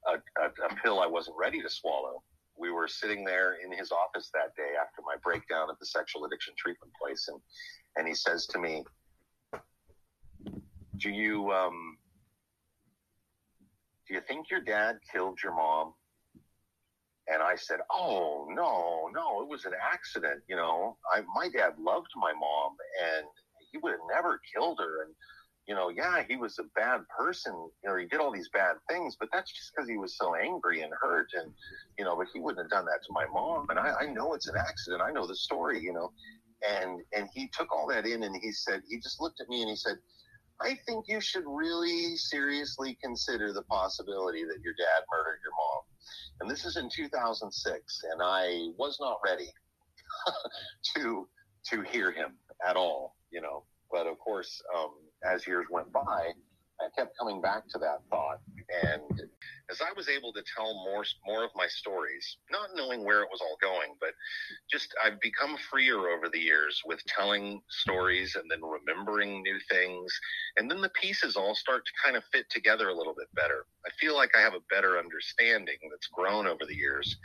[0.07, 2.23] a, a, a pill I wasn't ready to swallow
[2.61, 6.25] we were sitting there in his office that day after my breakdown at the sexual
[6.25, 7.39] addiction treatment place, and
[7.97, 8.85] and he says to me,
[11.01, 11.97] "Do you um,
[14.07, 15.93] do you think your dad killed your mom?"
[17.27, 20.43] And I said, "Oh no, no, it was an accident.
[20.47, 22.75] You know, I my dad loved my mom,
[23.15, 23.25] and
[23.71, 25.03] he would have never killed her.
[25.03, 25.15] And
[25.67, 27.53] you know, yeah, he was a bad person.
[27.83, 30.35] You know, he did all these bad things, but that's just because he was so
[30.35, 31.29] angry and hurt.
[31.33, 31.51] And
[31.97, 33.67] you know, but he wouldn't have done that to my mom.
[33.69, 35.01] And I, I know it's an accident.
[35.01, 35.79] I know the story.
[35.79, 36.11] You know,
[36.67, 39.61] and and he took all that in, and he said, he just looked at me
[39.61, 39.97] and he said."
[40.63, 45.81] I think you should really seriously consider the possibility that your dad murdered your mom.
[46.41, 49.51] And this is in 2006, and I was not ready
[50.95, 51.27] to
[51.63, 52.33] to hear him
[52.67, 53.63] at all, you know.
[53.91, 54.91] But of course, um,
[55.23, 56.31] as years went by,
[56.81, 58.39] I kept coming back to that thought,
[58.83, 59.21] and
[59.69, 63.29] as I was able to tell more more of my stories, not knowing where it
[63.31, 64.11] was all going, but
[64.69, 70.11] just I've become freer over the years with telling stories and then remembering new things,
[70.57, 73.65] and then the pieces all start to kind of fit together a little bit better.
[73.85, 77.15] I feel like I have a better understanding that's grown over the years,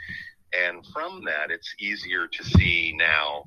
[0.52, 3.44] and from that, it's easier to see now.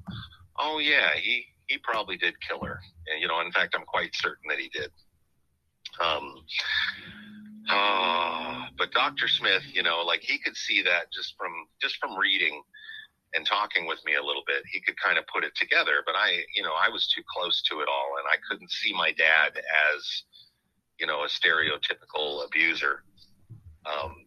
[0.60, 2.82] Oh yeah, he he probably did kill her.
[3.08, 4.92] And, you know, in fact, I'm quite certain that he did.
[6.00, 6.44] Um,
[7.70, 9.28] uh, but Dr.
[9.28, 12.62] Smith, you know, like he could see that just from just from reading
[13.36, 16.02] and talking with me a little bit, he could kind of put it together.
[16.06, 18.92] But I, you know, I was too close to it all, and I couldn't see
[18.94, 20.24] my dad as,
[21.00, 23.04] you know, a stereotypical abuser.
[23.86, 24.26] Um,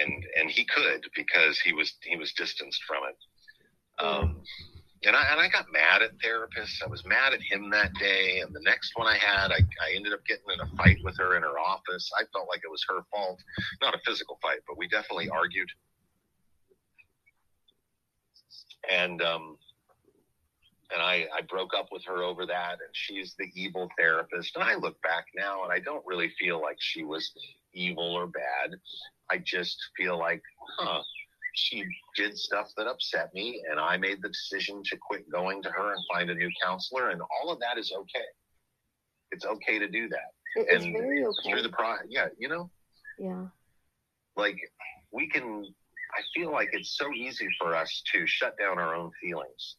[0.00, 4.04] and and he could because he was he was distanced from it.
[4.04, 4.42] Um,
[5.04, 6.82] and I, and I got mad at therapists.
[6.84, 8.40] I was mad at him that day.
[8.40, 11.16] And the next one I had, I, I ended up getting in a fight with
[11.18, 12.10] her in her office.
[12.18, 13.40] I felt like it was her fault.
[13.80, 15.68] Not a physical fight, but we definitely argued.
[18.90, 19.56] And, um,
[20.92, 22.72] and I, I broke up with her over that.
[22.72, 24.54] And she's the evil therapist.
[24.54, 27.32] And I look back now and I don't really feel like she was
[27.74, 28.76] evil or bad.
[29.30, 30.42] I just feel like,
[30.78, 31.02] huh,
[31.54, 31.84] she
[32.16, 35.92] did stuff that upset me, and I made the decision to quit going to her
[35.92, 38.26] and find a new counselor, and all of that is okay.
[39.30, 40.32] It's okay to do that.
[40.56, 41.50] It's and very okay.
[41.50, 42.70] through the pro, yeah, you know,
[43.18, 43.46] yeah.
[44.36, 44.56] like
[45.10, 45.66] we can.
[46.14, 49.76] I feel like it's so easy for us to shut down our own feelings,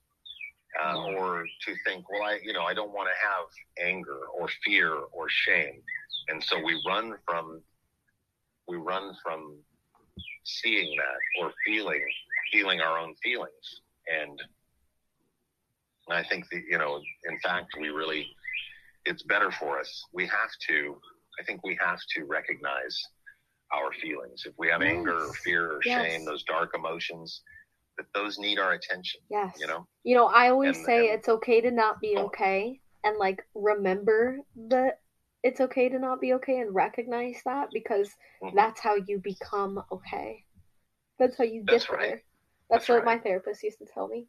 [0.84, 4.48] uh, or to think, well, I, you know, I don't want to have anger or
[4.66, 5.82] fear or shame,
[6.30, 7.62] and so we run from,
[8.68, 9.58] we run from
[10.44, 12.02] seeing that or feeling
[12.52, 14.40] feeling our own feelings and
[16.10, 18.28] I think that you know in fact we really
[19.06, 20.98] it's better for us we have to
[21.40, 23.02] I think we have to recognize
[23.74, 24.92] our feelings if we have Yes.
[24.92, 26.06] anger or fear or Yes.
[26.06, 27.42] shame those dark emotions
[27.98, 29.56] that those need our attention Yes.
[29.60, 32.26] you know You know, I always And- say and- it's okay to not be oh.
[32.26, 35.00] okay and like remember that
[35.44, 38.10] it's okay to not be okay and recognize that because
[38.42, 38.56] Mhm.
[38.56, 40.44] that's how you become okay.
[41.20, 42.00] That's how you get That's there.
[42.00, 42.24] right.
[42.70, 43.06] That's, That's what right.
[43.06, 44.28] my therapist used to tell me.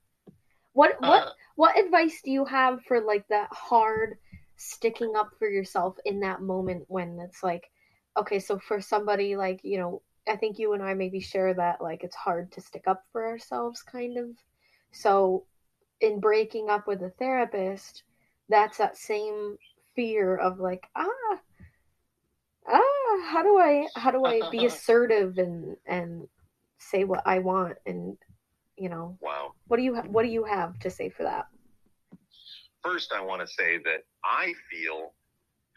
[0.72, 4.18] What what Uh, what advice do you have for like that hard
[4.57, 7.70] sticking up for yourself in that moment when it's like
[8.16, 11.81] okay, so for somebody like, you know, I think you and I maybe share that
[11.81, 14.27] like it's hard to stick up for ourselves kind of.
[14.92, 15.46] So
[16.00, 18.05] in breaking up with a therapist,
[18.48, 19.59] that's that same
[19.94, 21.38] fear of like, ah
[22.68, 26.28] ah, how do I how do I be assertive and and
[26.78, 28.16] say what I want and
[28.76, 31.46] you know, wow what do you what do you have to say for that?
[32.83, 35.14] First, I want to say that I feel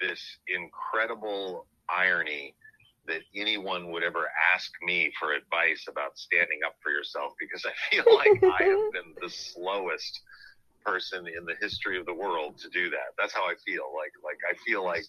[0.01, 2.53] this incredible irony
[3.08, 7.71] that anyone would ever ask me for advice about standing up for yourself because I
[7.89, 10.19] feel like I have been the slowest
[10.88, 13.12] person in the history of the world to do that.
[13.19, 13.84] That's how I feel.
[13.95, 15.06] Like like I feel like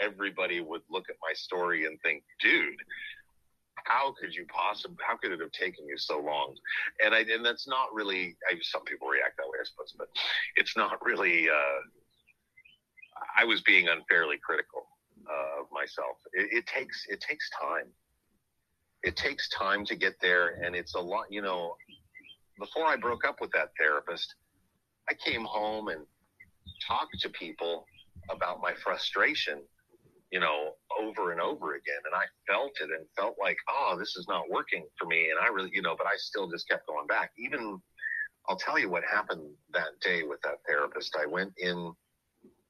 [0.00, 2.76] everybody would look at my story and think, "Dude,
[3.84, 6.54] how could you possibly how could it have taken you so long?"
[7.04, 10.08] And I and that's not really I, some people react that way, I suppose, but
[10.56, 11.80] it's not really uh,
[13.38, 14.86] i was being unfairly critical
[15.28, 17.86] uh, of myself it, it takes it takes time
[19.02, 21.74] it takes time to get there and it's a lot you know
[22.58, 24.34] before i broke up with that therapist
[25.10, 26.04] i came home and
[26.86, 27.84] talked to people
[28.30, 29.60] about my frustration
[30.30, 34.16] you know over and over again and i felt it and felt like oh this
[34.16, 36.86] is not working for me and i really you know but i still just kept
[36.86, 37.80] going back even
[38.48, 39.42] I'll tell you what happened
[39.74, 41.16] that day with that therapist.
[41.20, 41.92] I went in.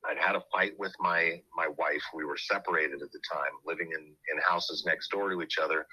[0.08, 2.02] I'd had a fight with my my wife.
[2.14, 5.86] We were separated at the time, living in in houses next door to each other.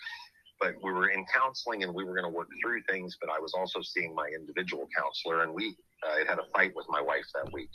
[0.60, 3.18] But we were in counseling and we were going to work through things.
[3.20, 5.76] But I was also seeing my individual counselor, and we
[6.08, 7.70] uh, had had a fight with my wife that week,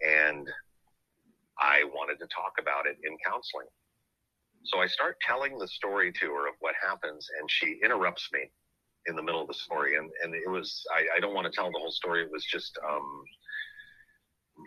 [0.00, 0.48] and
[1.58, 3.66] I wanted to talk about it in counseling.
[4.64, 8.50] So I start telling the story to her of what happens, and she interrupts me
[9.06, 9.96] in the middle of the story.
[9.96, 12.22] And, and it was, I, I don't want to tell the whole story.
[12.22, 13.24] It was just, um,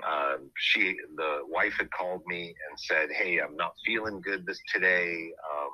[0.07, 4.59] uh, she, the wife had called me and said, Hey, I'm not feeling good this
[4.73, 5.31] today.
[5.51, 5.69] Um,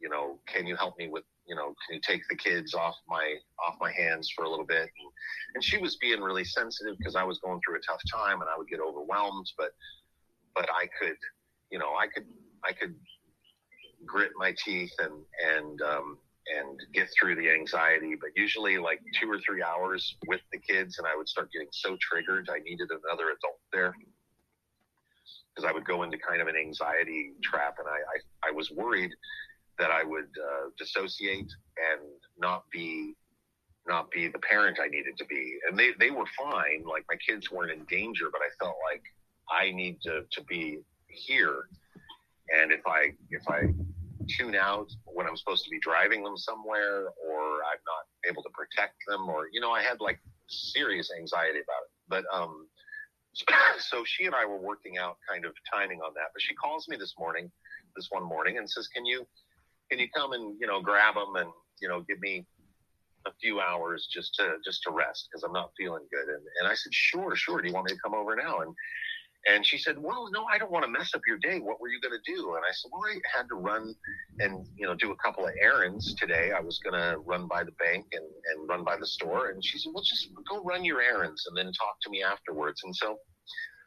[0.00, 2.96] you know, can you help me with, you know, can you take the kids off
[3.08, 3.34] my,
[3.66, 4.82] off my hands for a little bit?
[4.82, 5.10] And,
[5.54, 8.50] and she was being really sensitive because I was going through a tough time and
[8.50, 9.72] I would get overwhelmed, but,
[10.54, 11.16] but I could,
[11.70, 12.26] you know, I could,
[12.64, 12.94] I could
[14.06, 15.12] grit my teeth and
[15.56, 16.18] and um,
[16.58, 18.14] and get through the anxiety.
[18.20, 21.68] But usually, like two or three hours with the kids, and I would start getting
[21.70, 22.48] so triggered.
[22.50, 23.94] I needed another adult there
[25.54, 28.70] because I would go into kind of an anxiety trap, and I I, I was
[28.70, 29.12] worried
[29.80, 31.50] that I would uh, dissociate
[31.90, 32.02] and
[32.38, 33.14] not be
[33.88, 35.56] not be the parent I needed to be.
[35.66, 36.84] And they, they were fine.
[36.88, 39.02] Like my kids weren't in danger, but I felt like
[39.50, 41.68] I need to, to be here.
[42.56, 43.72] And if I, if I
[44.28, 48.50] tune out when I'm supposed to be driving them somewhere or I'm not able to
[48.50, 51.90] protect them or, you know, I had like serious anxiety about it.
[52.06, 52.66] But, um,
[53.78, 56.28] so she and I were working out kind of timing on that.
[56.34, 57.50] But she calls me this morning,
[57.96, 59.26] this one morning, and says, "Can you,
[59.90, 61.50] can you come and you know grab them and
[61.80, 62.46] you know give me
[63.26, 66.68] a few hours just to just to rest because I'm not feeling good?" And and
[66.68, 67.60] I said, "Sure, sure.
[67.60, 68.74] Do you want me to come over now?" And
[69.46, 71.60] and she said, "Well, no, I don't want to mess up your day.
[71.60, 73.94] What were you going to do?" And I said, "Well, I had to run
[74.40, 76.52] and you know do a couple of errands today.
[76.56, 79.64] I was going to run by the bank and and run by the store." And
[79.64, 82.94] she said, "Well, just go run your errands and then talk to me afterwards." And
[82.94, 83.18] so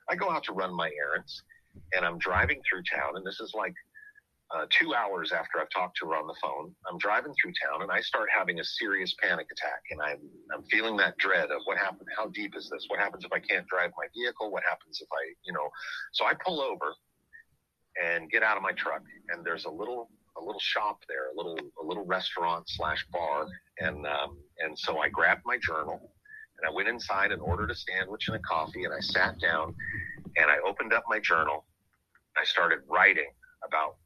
[0.09, 1.43] I go out to run my errands,
[1.95, 3.73] and I'm driving through town, and this is like
[4.53, 7.81] uh, two hours after I've talked to her on the phone, I'm driving through town
[7.81, 9.81] and I start having a serious panic attack.
[9.91, 10.19] And I'm,
[10.53, 12.07] I'm feeling that dread of what happened?
[12.15, 12.85] How deep is this?
[12.87, 14.51] What happens if I can't drive my vehicle?
[14.51, 15.69] What happens if I, you know?
[16.11, 16.93] So I pull over
[18.03, 21.37] and get out of my truck, and there's a little a little shop there, a
[21.37, 23.45] little a little restaurant slash bar,
[23.79, 26.11] and um, and so I grabbed my journal
[26.57, 29.75] and I went inside and ordered a sandwich and a coffee, and I sat down
[30.37, 31.65] and I opened up my journal.
[32.37, 33.29] I started writing
[33.67, 33.97] about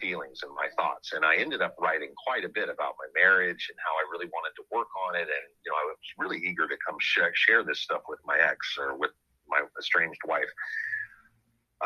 [0.00, 1.12] feelings and my thoughts.
[1.12, 4.30] And I ended up writing quite a bit about my marriage and how I really
[4.32, 5.28] wanted to work on it.
[5.28, 8.38] And, you know, I was really eager to come sh- share this stuff with my
[8.38, 9.12] ex or with
[9.48, 10.50] my estranged wife.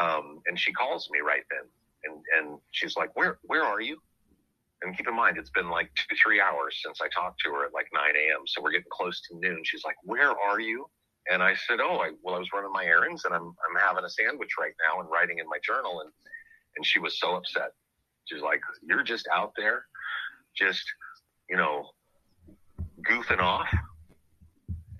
[0.00, 1.66] Um, and she calls me right then.
[2.04, 3.98] And, and she's like, where, where are you?
[4.82, 7.66] And keep in mind, it's been like two, three hours since I talked to her
[7.66, 8.46] at like 9 a.m.
[8.46, 9.60] So we're getting close to noon.
[9.64, 10.86] She's like, where are you?
[11.30, 14.04] And I said, oh, I, well, I was running my errands and I'm, I'm having
[14.04, 16.00] a sandwich right now and writing in my journal.
[16.00, 16.10] And,
[16.76, 17.72] and she was so upset.
[18.26, 19.84] She's like, You're just out there,
[20.56, 20.84] just,
[21.48, 21.86] you know,
[23.08, 23.68] goofing off.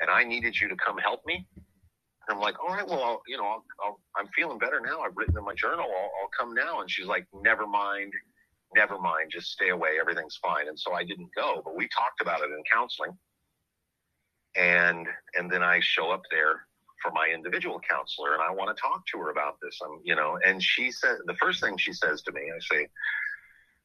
[0.01, 1.47] And I needed you to come help me.
[1.57, 3.63] And I'm like, All right, well, I'll, you know,
[4.17, 5.01] i am feeling better now.
[5.01, 5.87] I've written in my journal.
[5.87, 6.81] I'll, I'll come now.
[6.81, 8.13] And she's like, Never mind.
[8.75, 9.31] Never mind.
[9.33, 9.99] Just stay away.
[10.01, 10.69] Everything's fine.
[10.69, 13.11] And so I didn't go, but we talked about it in counseling.
[14.57, 15.07] And,
[15.37, 16.67] and then I show up there
[17.03, 19.79] for my individual counselor and I want to talk to her about this.
[19.85, 22.89] I'm, you know, and she said, the first thing she says to me, I say,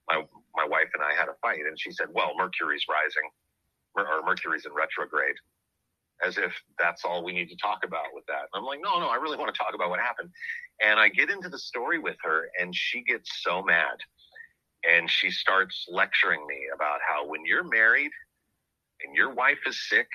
[0.10, 0.24] my,
[0.56, 3.30] my wife and I had a fight and she said, well, Mercury's rising
[3.96, 5.36] or Mercury's in retrograde
[6.24, 8.48] as if that's all we need to talk about with that.
[8.54, 10.30] I'm like, no, no, I really want to talk about what happened.
[10.84, 13.98] And I get into the story with her and she gets so mad
[14.90, 18.12] and she starts lecturing me about how when you're married
[19.06, 20.08] and your wife is sick,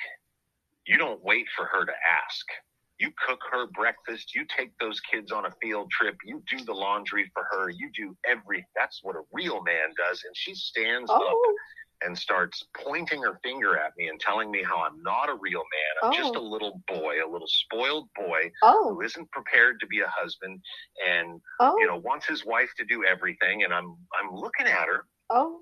[0.87, 2.47] you don't wait for her to ask
[3.01, 6.73] you cook her breakfast, you take those kids on a field trip, you do the
[6.73, 10.23] laundry for her, you do every that's what a real man does.
[10.25, 11.17] And she stands oh.
[11.17, 11.55] up
[12.03, 15.61] and starts pointing her finger at me and telling me how I'm not a real
[15.61, 16.03] man.
[16.03, 16.23] I'm oh.
[16.23, 16.43] just a oh.
[16.43, 18.95] little boy, a little spoiled boy oh.
[18.95, 20.61] who isn't prepared to be a husband
[21.09, 21.77] and oh.
[21.79, 23.65] you know wants his wife to do everything.
[23.65, 25.07] And I'm I'm looking at her.
[25.31, 25.61] Oh.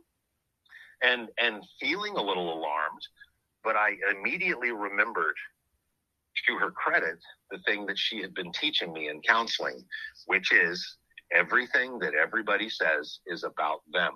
[1.03, 3.03] And and feeling a little alarmed,
[3.62, 5.36] but I immediately remembered
[6.47, 7.18] to her credit,
[7.51, 9.84] the thing that she had been teaching me in counseling,
[10.26, 10.97] which is
[11.32, 14.12] everything that everybody says is about them.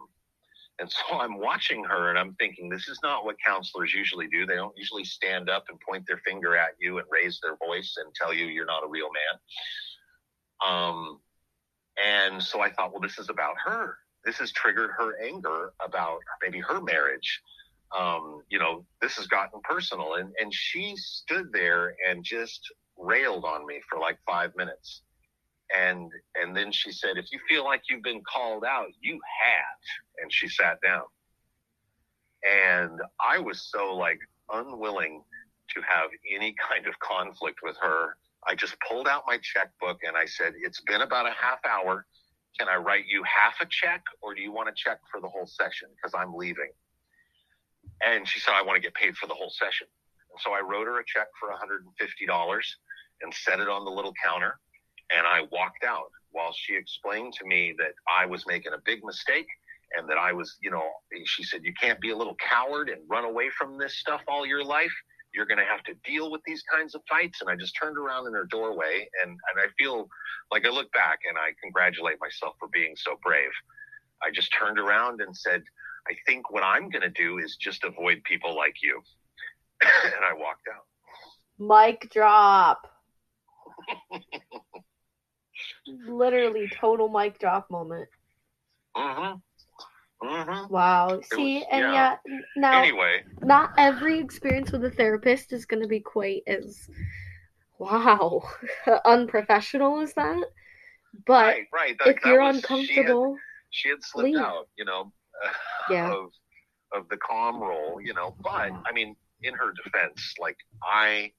[0.78, 4.46] And so I'm watching her and I'm thinking, this is not what counselors usually do.
[4.46, 7.94] They don't usually stand up and point their finger at you and raise their voice
[8.02, 9.40] and tell you you're not a real man.
[10.64, 11.20] Um,
[12.02, 13.96] and so I thought, well, this is about her.
[14.24, 17.42] This has triggered her anger about maybe her marriage
[17.98, 20.14] um, you know, this has gotten personal.
[20.14, 22.60] And, and she stood there and just
[22.98, 25.02] railed on me for like five minutes.
[25.74, 30.22] And, and then she said, if you feel like you've been called out, you have.
[30.22, 31.04] And she sat down.
[32.44, 34.18] And I was so like
[34.52, 35.22] unwilling
[35.74, 38.16] to have any kind of conflict with her.
[38.46, 42.06] I just pulled out my checkbook and I said, It's been about a half hour.
[42.58, 45.28] Can I write you half a check or do you want a check for the
[45.28, 45.88] whole session?
[45.96, 46.70] Because I'm leaving.
[48.04, 49.86] And she said, I want to get paid for the whole session.
[50.30, 52.60] And so I wrote her a check for $150
[53.22, 54.58] and set it on the little counter.
[55.16, 59.04] And I walked out while she explained to me that I was making a big
[59.04, 59.46] mistake
[59.96, 60.84] and that I was, you know,
[61.24, 64.46] she said, you can't be a little coward and run away from this stuff all
[64.46, 64.92] your life.
[65.34, 67.40] You're going to have to deal with these kinds of fights.
[67.40, 70.08] And I just turned around in her doorway and, and I feel
[70.50, 73.50] like I look back and I congratulate myself for being so brave.
[74.22, 75.62] I just turned around and said,
[76.08, 79.00] I think what I'm going to do is just avoid people like you.
[79.82, 80.86] and I walked out.
[81.58, 82.86] Mic drop.
[86.06, 88.08] Literally total mic drop moment.
[88.96, 90.26] Mm-hmm.
[90.26, 90.72] Mm-hmm.
[90.72, 91.20] Wow.
[91.34, 91.92] See, was- and yeah.
[91.92, 92.20] yet
[92.56, 96.88] now Anyway, not every experience with a therapist is going to be quite as
[97.78, 98.42] wow
[99.04, 100.44] unprofessional as that.
[101.26, 101.96] But right, right.
[101.98, 103.36] That, if that you're was- she had- uncomfortable,
[103.70, 104.38] she had slipped leave.
[104.38, 105.12] out, you know,
[105.90, 106.12] Yeah.
[106.12, 106.30] of
[106.94, 108.34] of the calm role, you know.
[108.42, 111.32] But I mean, in her defense, like I,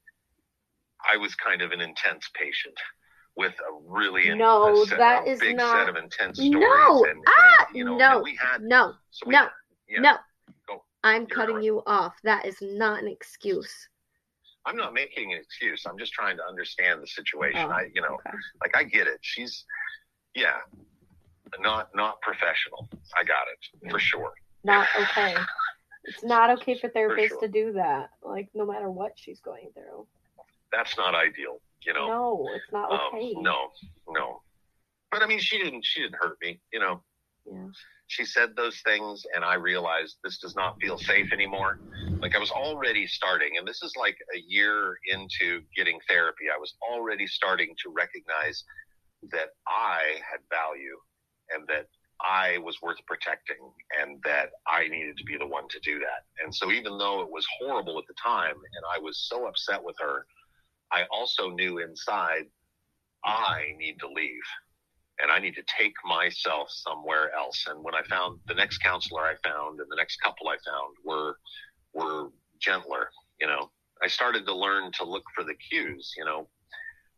[1.11, 2.75] I was kind of an intense patient
[3.35, 6.53] with a really No, set- that is big not- set of intense stories.
[6.53, 7.05] No!
[7.05, 7.65] and, Ah!
[7.67, 8.21] and, you know, No!
[8.21, 9.47] we had no, so no,
[9.87, 9.99] yeah.
[10.01, 10.15] no.
[10.67, 10.83] Go.
[11.03, 11.63] I'm cutting right.
[11.65, 12.15] you off.
[12.23, 13.73] That is not an excuse.
[14.65, 15.83] I'm not making an excuse.
[15.87, 17.59] I'm just trying to understand the situation.
[17.65, 18.37] Oh, I, you know, Okay.
[18.61, 19.17] like I get it.
[19.21, 19.65] She's,
[20.35, 20.57] yeah,
[21.59, 22.89] not not professional.
[23.17, 24.33] I got it for sure.
[24.63, 25.35] Not okay.
[26.05, 27.39] It's not okay for therapists sure.
[27.41, 28.09] to do that.
[28.23, 30.07] Like no matter what she's going through.
[30.71, 31.61] That's not ideal.
[31.85, 32.07] You know.
[32.07, 33.33] No, it's not Um, okay.
[33.37, 33.69] no,
[34.07, 34.41] no.
[35.11, 35.85] But I mean, she didn't.
[35.85, 36.59] She didn't hurt me.
[36.71, 37.03] You know,
[37.45, 37.67] Yeah.
[38.07, 41.79] she said those things, and I realized this does not feel safe anymore.
[42.19, 46.45] Like I was already starting, and this is like a year into getting therapy.
[46.53, 48.63] I was already starting to recognize
[49.31, 49.99] that I
[50.29, 50.97] had value,
[51.55, 51.87] and that
[52.21, 56.25] I was worth protecting, and that I needed to be the one to do that.
[56.43, 59.83] And so, even though it was horrible at the time, and I was so upset
[59.83, 60.25] with her,
[60.91, 62.45] I also knew inside
[63.25, 64.43] I need to leave
[65.19, 67.65] and I need to take myself somewhere else.
[67.67, 70.95] And when I found the next counselor I found and the next couple I found
[71.03, 71.37] were
[71.93, 72.29] were
[72.59, 73.71] gentler, you know.
[74.01, 76.47] I started to learn to look for the cues, you know.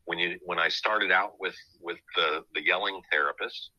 [0.04, 3.70] When you when I started out with with the the yelling therapist,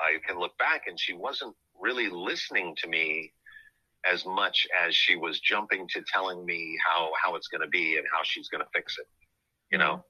[0.00, 3.32] I can look back and she wasn't really listening to me
[4.10, 7.96] as much as she was jumping to telling me how how it's going to be
[7.96, 9.06] and how she's going to fix it
[9.70, 10.04] you know?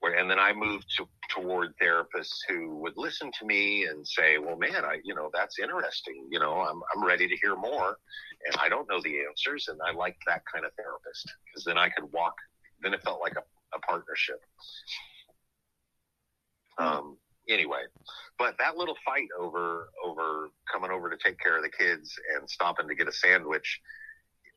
[0.00, 4.36] Where and then i moved to, toward therapists who would listen to me and say
[4.36, 7.96] well man i you know that's interesting you know i'm, I'm ready to hear more.
[8.46, 11.78] And i don't know the answers and i liked that kind of therapist because then
[11.78, 12.34] i could walk
[12.82, 13.42] then it felt like a,
[13.74, 14.38] a partnership.
[16.76, 17.16] Um
[17.48, 17.84] anyway
[18.38, 22.48] but that little fight over over coming over to take care of the kids and
[22.48, 23.80] stopping to get a sandwich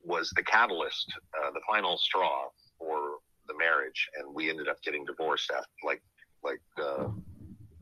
[0.04, 3.18] was the catalyst uh, the final straw for
[3.48, 4.08] the marriage.
[4.18, 6.02] And we ended up getting divorced after like
[6.44, 7.08] like uh,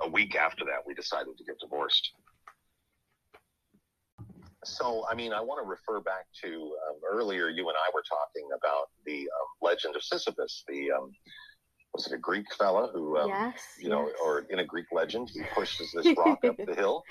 [0.02, 2.12] a week after that we decided to get divorced.
[4.66, 8.04] So i mean i want to refer back to um, earlier you and i were
[8.04, 11.12] talking about the um, legend of sisyphus the um,
[11.98, 13.60] was it a greek fella who um, yes.
[13.80, 14.16] you know yes.
[14.24, 17.04] or in a greek legend he pushes this rock up the hill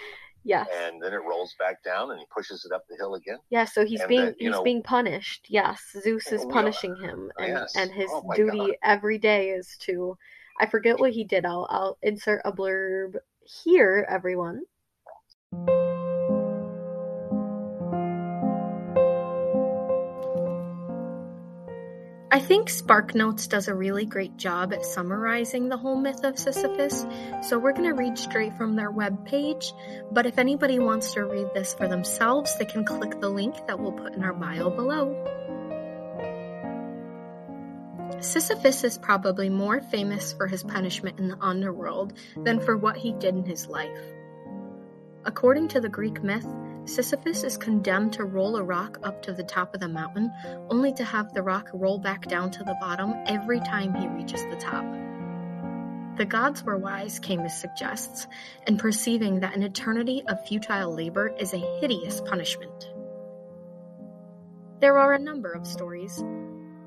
[0.44, 0.66] yes.
[0.84, 3.64] and then it rolls back down and he pushes it up the hill again Yeah,
[3.64, 5.46] so he's and being he's know- being punished.
[5.48, 7.74] Yes, Zeus is are- punishing him, and Yes.
[7.76, 8.70] and his Oh duty God.
[8.84, 10.16] every day is to.
[10.60, 11.44] I forget what he did.
[11.44, 13.16] I'll I'll insert a blurb
[13.64, 14.62] here, everyone.
[22.36, 27.06] I think SparkNotes does a really great job at summarizing the whole myth of Sisyphus,
[27.40, 29.72] so we're going to read straight from their webpage.
[30.12, 33.80] But if anybody wants to read this for themselves, they can click the link that
[33.80, 35.16] we'll put in our bio below.
[38.20, 43.12] Sisyphus is probably more famous for his punishment in the underworld than for what he
[43.12, 43.98] did in his life.
[45.24, 46.46] According to the Greek myth,
[46.86, 50.32] Sisyphus is condemned to roll a rock up to the top of the mountain,
[50.70, 54.44] only to have the rock roll back down to the bottom every time he reaches
[54.44, 54.84] the top.
[56.16, 58.28] The gods were wise, Camus suggests,
[58.68, 62.88] in perceiving that an eternity of futile labor is a hideous punishment.
[64.80, 66.22] There are a number of stories,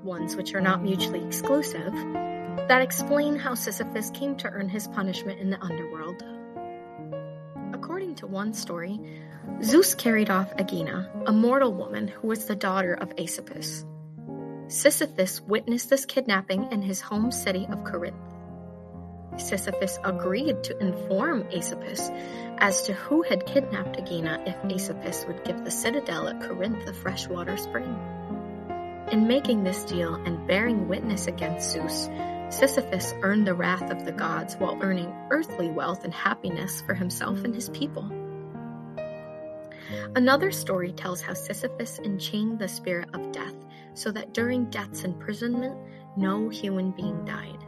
[0.02, 5.40] ones which are not mutually exclusive, that explain how Sisyphus came to earn his punishment
[5.40, 6.24] in the underworld.
[8.20, 9.00] Into one story,
[9.64, 13.86] Zeus carried off Aegina, a mortal woman who was the daughter of Asopus.
[14.68, 18.18] Sisyphus witnessed this kidnapping in his home city of Corinth.
[19.38, 22.10] Sisyphus agreed to inform Asopus
[22.58, 26.94] as to who had kidnapped Aegina if Asopus would give the citadel at Corinth a
[26.94, 27.98] freshwater spring.
[29.14, 32.10] In making this deal and bearing witness against Zeus,
[32.50, 37.44] Sisyphus earned the wrath of the gods while earning earthly wealth and happiness for himself
[37.44, 38.12] and his people.
[40.16, 43.54] Another story tells how Sisyphus enchained the spirit of death
[43.94, 45.78] so that during death's imprisonment,
[46.18, 47.64] no human being died.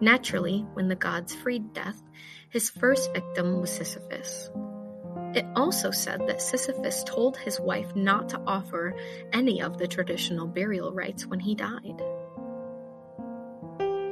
[0.00, 2.02] Naturally, when the gods freed death,
[2.48, 4.50] his first victim was Sisyphus.
[5.34, 8.94] It also said that Sisyphus told his wife not to offer
[9.32, 12.02] any of the traditional burial rites when he died.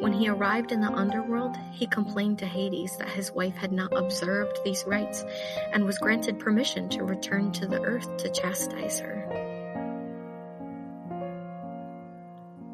[0.04, 3.96] When he arrived in the underworld, he complained to Hades that his wife had not
[3.96, 5.24] observed these rites
[5.72, 9.24] and was granted permission to return to the earth to chastise her.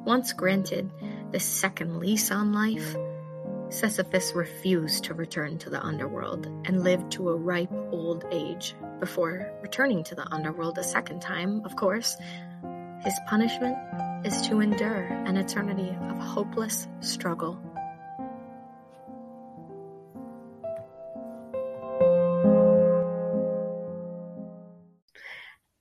[0.05, 0.91] Once granted
[1.31, 2.97] this second lease on life,
[3.69, 9.53] Sisyphus refused to return to the underworld and lived to a ripe old age before
[9.63, 12.17] returning to the underworld a second time, of course.
[13.05, 13.79] His punishment
[14.25, 17.59] is to endure an eternity of hopeless struggle.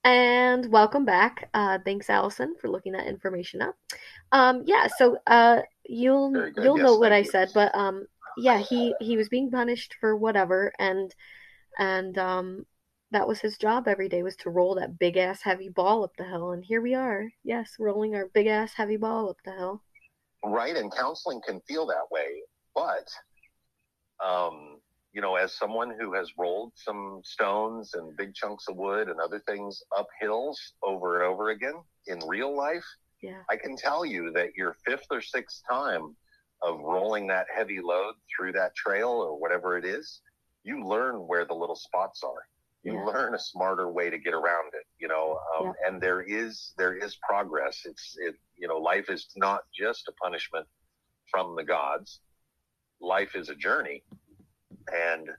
[0.05, 1.49] And welcome back.
[1.53, 3.75] Uh, thanks, Allison, for looking that information up.
[4.31, 7.25] Um, yeah, so uh, you'll you'll yes, know what I you.
[7.25, 11.13] said, but um, yeah, he he was being punished for whatever, and
[11.77, 12.65] and um,
[13.12, 16.16] that was his job every day was to roll that big ass heavy ball up
[16.18, 19.51] the hill, and here we are, yes, rolling our big ass heavy ball up the
[19.51, 19.84] hill.
[20.43, 22.41] Right, and counseling can feel that way,
[22.76, 23.10] but
[24.26, 24.80] um,
[25.14, 29.20] you know, as someone who has rolled some stones and big chunks of wood and
[29.20, 31.76] other things up hills over and over again
[32.07, 32.86] in real life,
[33.22, 33.41] yeah.
[33.49, 36.16] I can tell you that your fifth or sixth time
[36.62, 40.22] of rolling that heavy load through that trail or whatever it is,
[40.64, 42.43] you learn where the little spots are.
[42.84, 43.03] You yeah.
[43.03, 45.39] learn a smarter way to get around it, you know.
[45.57, 45.88] Um, yeah.
[45.88, 47.82] And there is there is progress.
[47.86, 50.65] It's it you know life is not just a punishment
[51.30, 52.19] from the gods.
[53.01, 54.03] Life is a journey,
[54.93, 55.30] and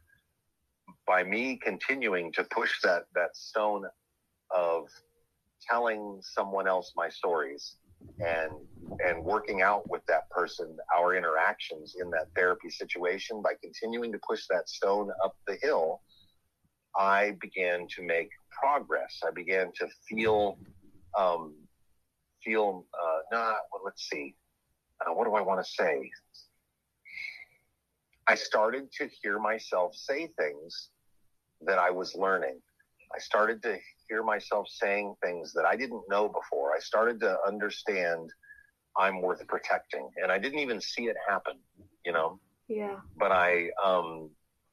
[1.07, 3.85] by me continuing to push that that stone
[4.51, 4.89] of
[5.69, 7.77] telling someone else my stories
[8.21, 8.53] and
[9.05, 14.19] and working out with that person our interactions in that therapy situation by continuing to
[14.27, 16.01] push that stone up the hill
[16.97, 20.59] i began to make progress i began to feel
[21.19, 21.55] um,
[22.45, 24.35] feel uh, nah, well, let's see
[25.05, 26.11] uh, what do i want to say
[28.27, 30.91] i started to hear myself say things
[31.63, 32.59] that i was learning
[33.15, 33.77] i started to
[34.11, 36.73] hear myself saying things that I didn't know before.
[36.77, 38.29] I started to understand
[38.97, 41.55] I'm worth protecting, and I didn't even see it happen,
[42.05, 42.41] you know.
[42.69, 42.97] Yeah.
[43.17, 44.31] But I, um,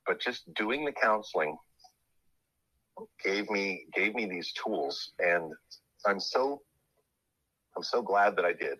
[0.08, 1.56] but just doing the counseling
[3.24, 5.54] gave me gave me these tools, and
[6.06, 6.62] I'm so
[7.76, 8.78] I'm so glad that I did.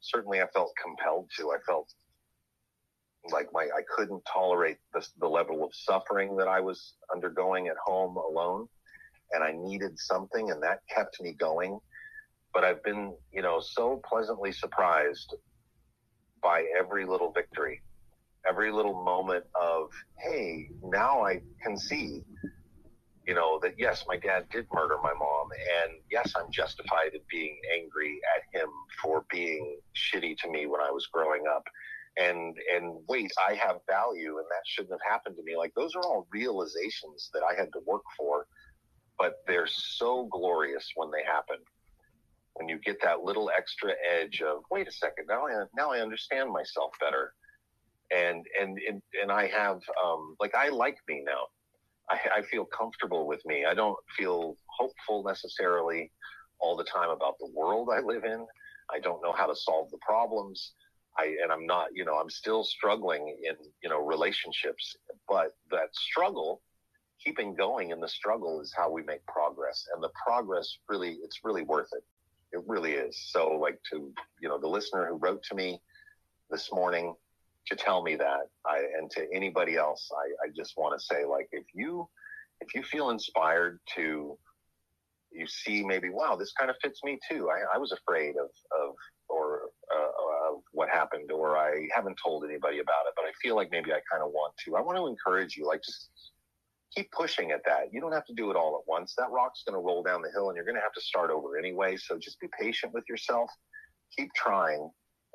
[0.00, 1.50] Certainly, I felt compelled to.
[1.50, 1.92] I felt
[3.30, 7.76] like my I couldn't tolerate the, the level of suffering that I was undergoing at
[7.84, 8.68] home alone
[9.32, 11.78] and I needed something, and that kept me going.
[12.52, 15.34] But I've been, you know, so pleasantly surprised
[16.42, 17.80] by every little victory,
[18.46, 22.22] every little moment of, hey, now I can see,
[23.26, 25.48] you know, that yes, my dad did murder my mom,
[25.82, 28.68] and yes, I'm justified in being angry at him
[29.02, 31.64] for being shitty to me when I was growing up.
[32.18, 35.56] And and wait, I have value, and that shouldn't have happened to me.
[35.56, 38.46] Like those are all realizations that I had to work for
[39.22, 41.56] but they're so glorious when they happen.
[42.54, 46.00] When you get that little extra edge of, wait a second, now I now I
[46.00, 47.32] understand myself better,
[48.14, 51.44] and and and, and I have um, like I like me now.
[52.12, 53.64] I, I feel comfortable with me.
[53.64, 56.12] I don't feel hopeful necessarily
[56.60, 58.46] all the time about the world I live in.
[58.90, 60.72] I don't know how to solve the problems.
[61.18, 64.96] I and I'm not, you know, I'm still struggling in, you know, relationships.
[65.28, 66.60] But that struggle
[67.22, 69.86] keeping going in the struggle is how we make progress.
[69.94, 72.04] And the progress really, it's really worth it.
[72.52, 73.16] It really is.
[73.30, 75.80] So, like to you know, the listener who wrote to me
[76.50, 77.14] this morning
[77.66, 81.24] to tell me that, I and to anybody else, I, I just want to say,
[81.24, 82.08] like, if you
[82.60, 84.38] if you feel inspired to
[85.34, 88.50] you see maybe wow this kind of fits me too i, I was afraid of
[88.78, 88.94] of
[89.30, 93.56] or uh, of what happened or i haven't told anybody about it but i feel
[93.56, 96.10] like maybe i kind of want to i want to encourage you like just
[96.94, 97.92] keep pushing at that.
[97.92, 99.14] You don't have to do it all at once.
[99.16, 101.30] That rock's going to roll down the hill and you're going to have to start
[101.30, 101.96] over anyway.
[101.96, 103.50] So just be patient with yourself.
[104.16, 104.90] Keep trying.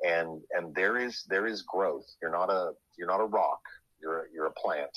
[0.06, 2.06] And, and there is, there is growth.
[2.22, 3.60] You're not a, you're not a rock.
[4.00, 4.90] You're, you're a plant.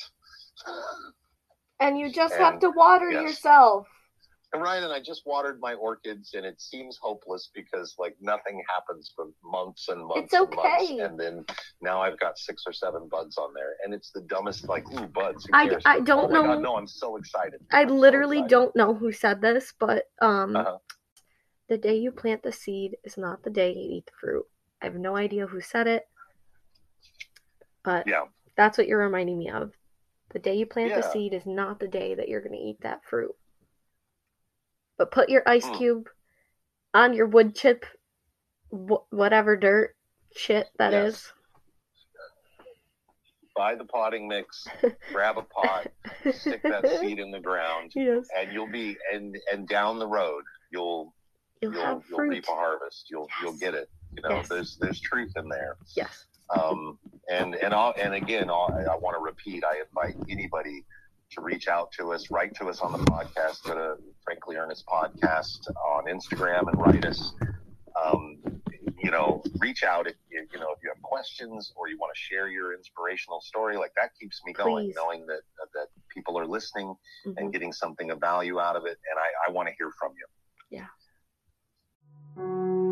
[1.80, 3.24] And you just And- have to water yes.
[3.24, 3.88] yourself.
[4.54, 8.62] And Ryan and I just watered my orchids, and it seems hopeless because like nothing
[8.70, 10.99] happens for months and months It's and months, okay.
[10.99, 11.45] and then
[11.82, 15.08] now I've got six or seven buds on there, and it's the dumbest like ooh
[15.08, 15.47] buds.
[15.54, 17.62] I- I don't oh know- God, no, I'm so excited.
[17.72, 18.49] I I'm so literally excited.
[18.52, 20.80] don't know who said this, but um, Uh-huh.
[21.70, 24.45] the day you plant the seed is not the day you eat the fruit.
[24.82, 26.08] I have no idea who said it,
[27.84, 28.26] but Yeah,
[28.56, 29.72] that's what you're reminding me of.
[30.32, 32.82] The day you plant the seed is not the day that you're going to eat
[32.82, 33.36] that fruit.
[34.98, 35.76] But put your ice Hmm.
[35.76, 36.10] cube
[36.94, 37.86] on your wood chip,
[38.72, 39.96] wh- whatever dirt
[40.36, 41.14] shit that Yes.
[41.16, 41.34] is.
[43.54, 44.66] buy the potting mix,
[45.12, 45.86] grab a pot,
[46.32, 50.44] stick that seed in the ground, Yes, and you'll be and and down the road
[50.72, 51.14] you'll
[51.62, 53.08] you'll you'll have you'll reap a harvest.
[53.12, 53.90] You'll you'll get it.
[54.16, 54.49] You know, Yes.
[54.49, 55.78] there's there's truth in there.
[55.95, 56.26] Yes.
[56.49, 56.99] Um,
[57.30, 59.64] and and I'll, and again, I'll, I want to repeat.
[59.64, 60.86] I invite anybody
[61.32, 63.64] to reach out to us, write to us on the podcast.
[63.64, 63.95] Go to
[64.26, 65.59] Frankly Ernest Podcast
[65.95, 67.32] on Instagram and write us.
[68.03, 68.38] Um,
[69.01, 72.14] you know, reach out if you, you know if you have questions or you want
[72.14, 73.78] to share your inspirational story.
[73.78, 74.95] Like that keeps me going, Please.
[74.95, 75.41] knowing that
[75.74, 76.93] that people are listening
[77.26, 77.34] Mhm.
[77.38, 78.97] and getting something of value out of it.
[79.09, 80.28] And I, I want to hear from you.
[82.38, 82.91] Yeah.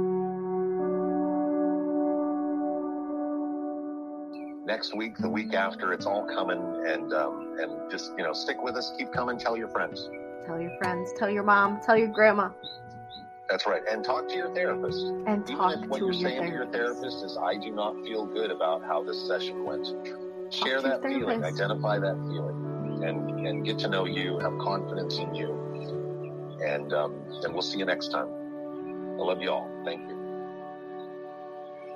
[4.69, 8.61] Next week, the week after, it's all coming, and um, and just you know, stick
[8.61, 10.09] with us, keep coming, tell your friends.
[10.45, 12.49] Tell your friends, tell your mom, tell your grandma,
[13.49, 14.99] That's right, and talk to your therapist.
[15.27, 17.01] and Even talk if what to you're your saying to your therapist.
[17.01, 19.87] therapist is, "I do not feel good about how this session went."
[20.53, 24.57] Share to your that feeling, identify that feeling, and and get to know you, have
[24.59, 25.49] confidence in you,
[26.65, 27.13] and um,
[27.43, 28.29] and we'll see you next time.
[29.03, 29.69] I love you all.
[29.85, 30.15] Thank you.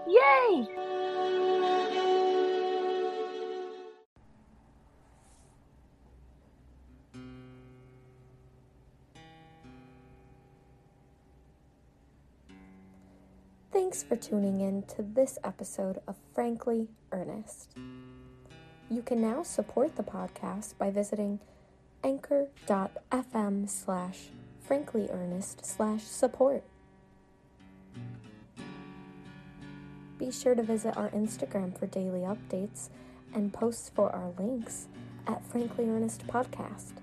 [0.08, 0.68] Yay!
[13.94, 17.78] Thanks for tuning in to this episode of Frankly Ernest.
[18.90, 21.40] You can now support the podcast by visiting
[22.04, 24.30] anchor.fm slash
[24.62, 26.64] frankly-ernest slash support.
[30.18, 32.90] Be sure to visit our Instagram for daily updates
[33.32, 34.88] and posts for our links
[35.28, 37.03] at Frankly Ernest Podcast.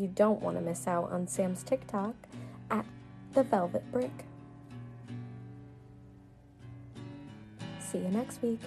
[0.00, 2.14] You don't want to miss out on Sam's TikTok
[2.70, 2.86] at
[3.34, 4.24] The Velvet Brick.
[7.78, 8.60] See you next week.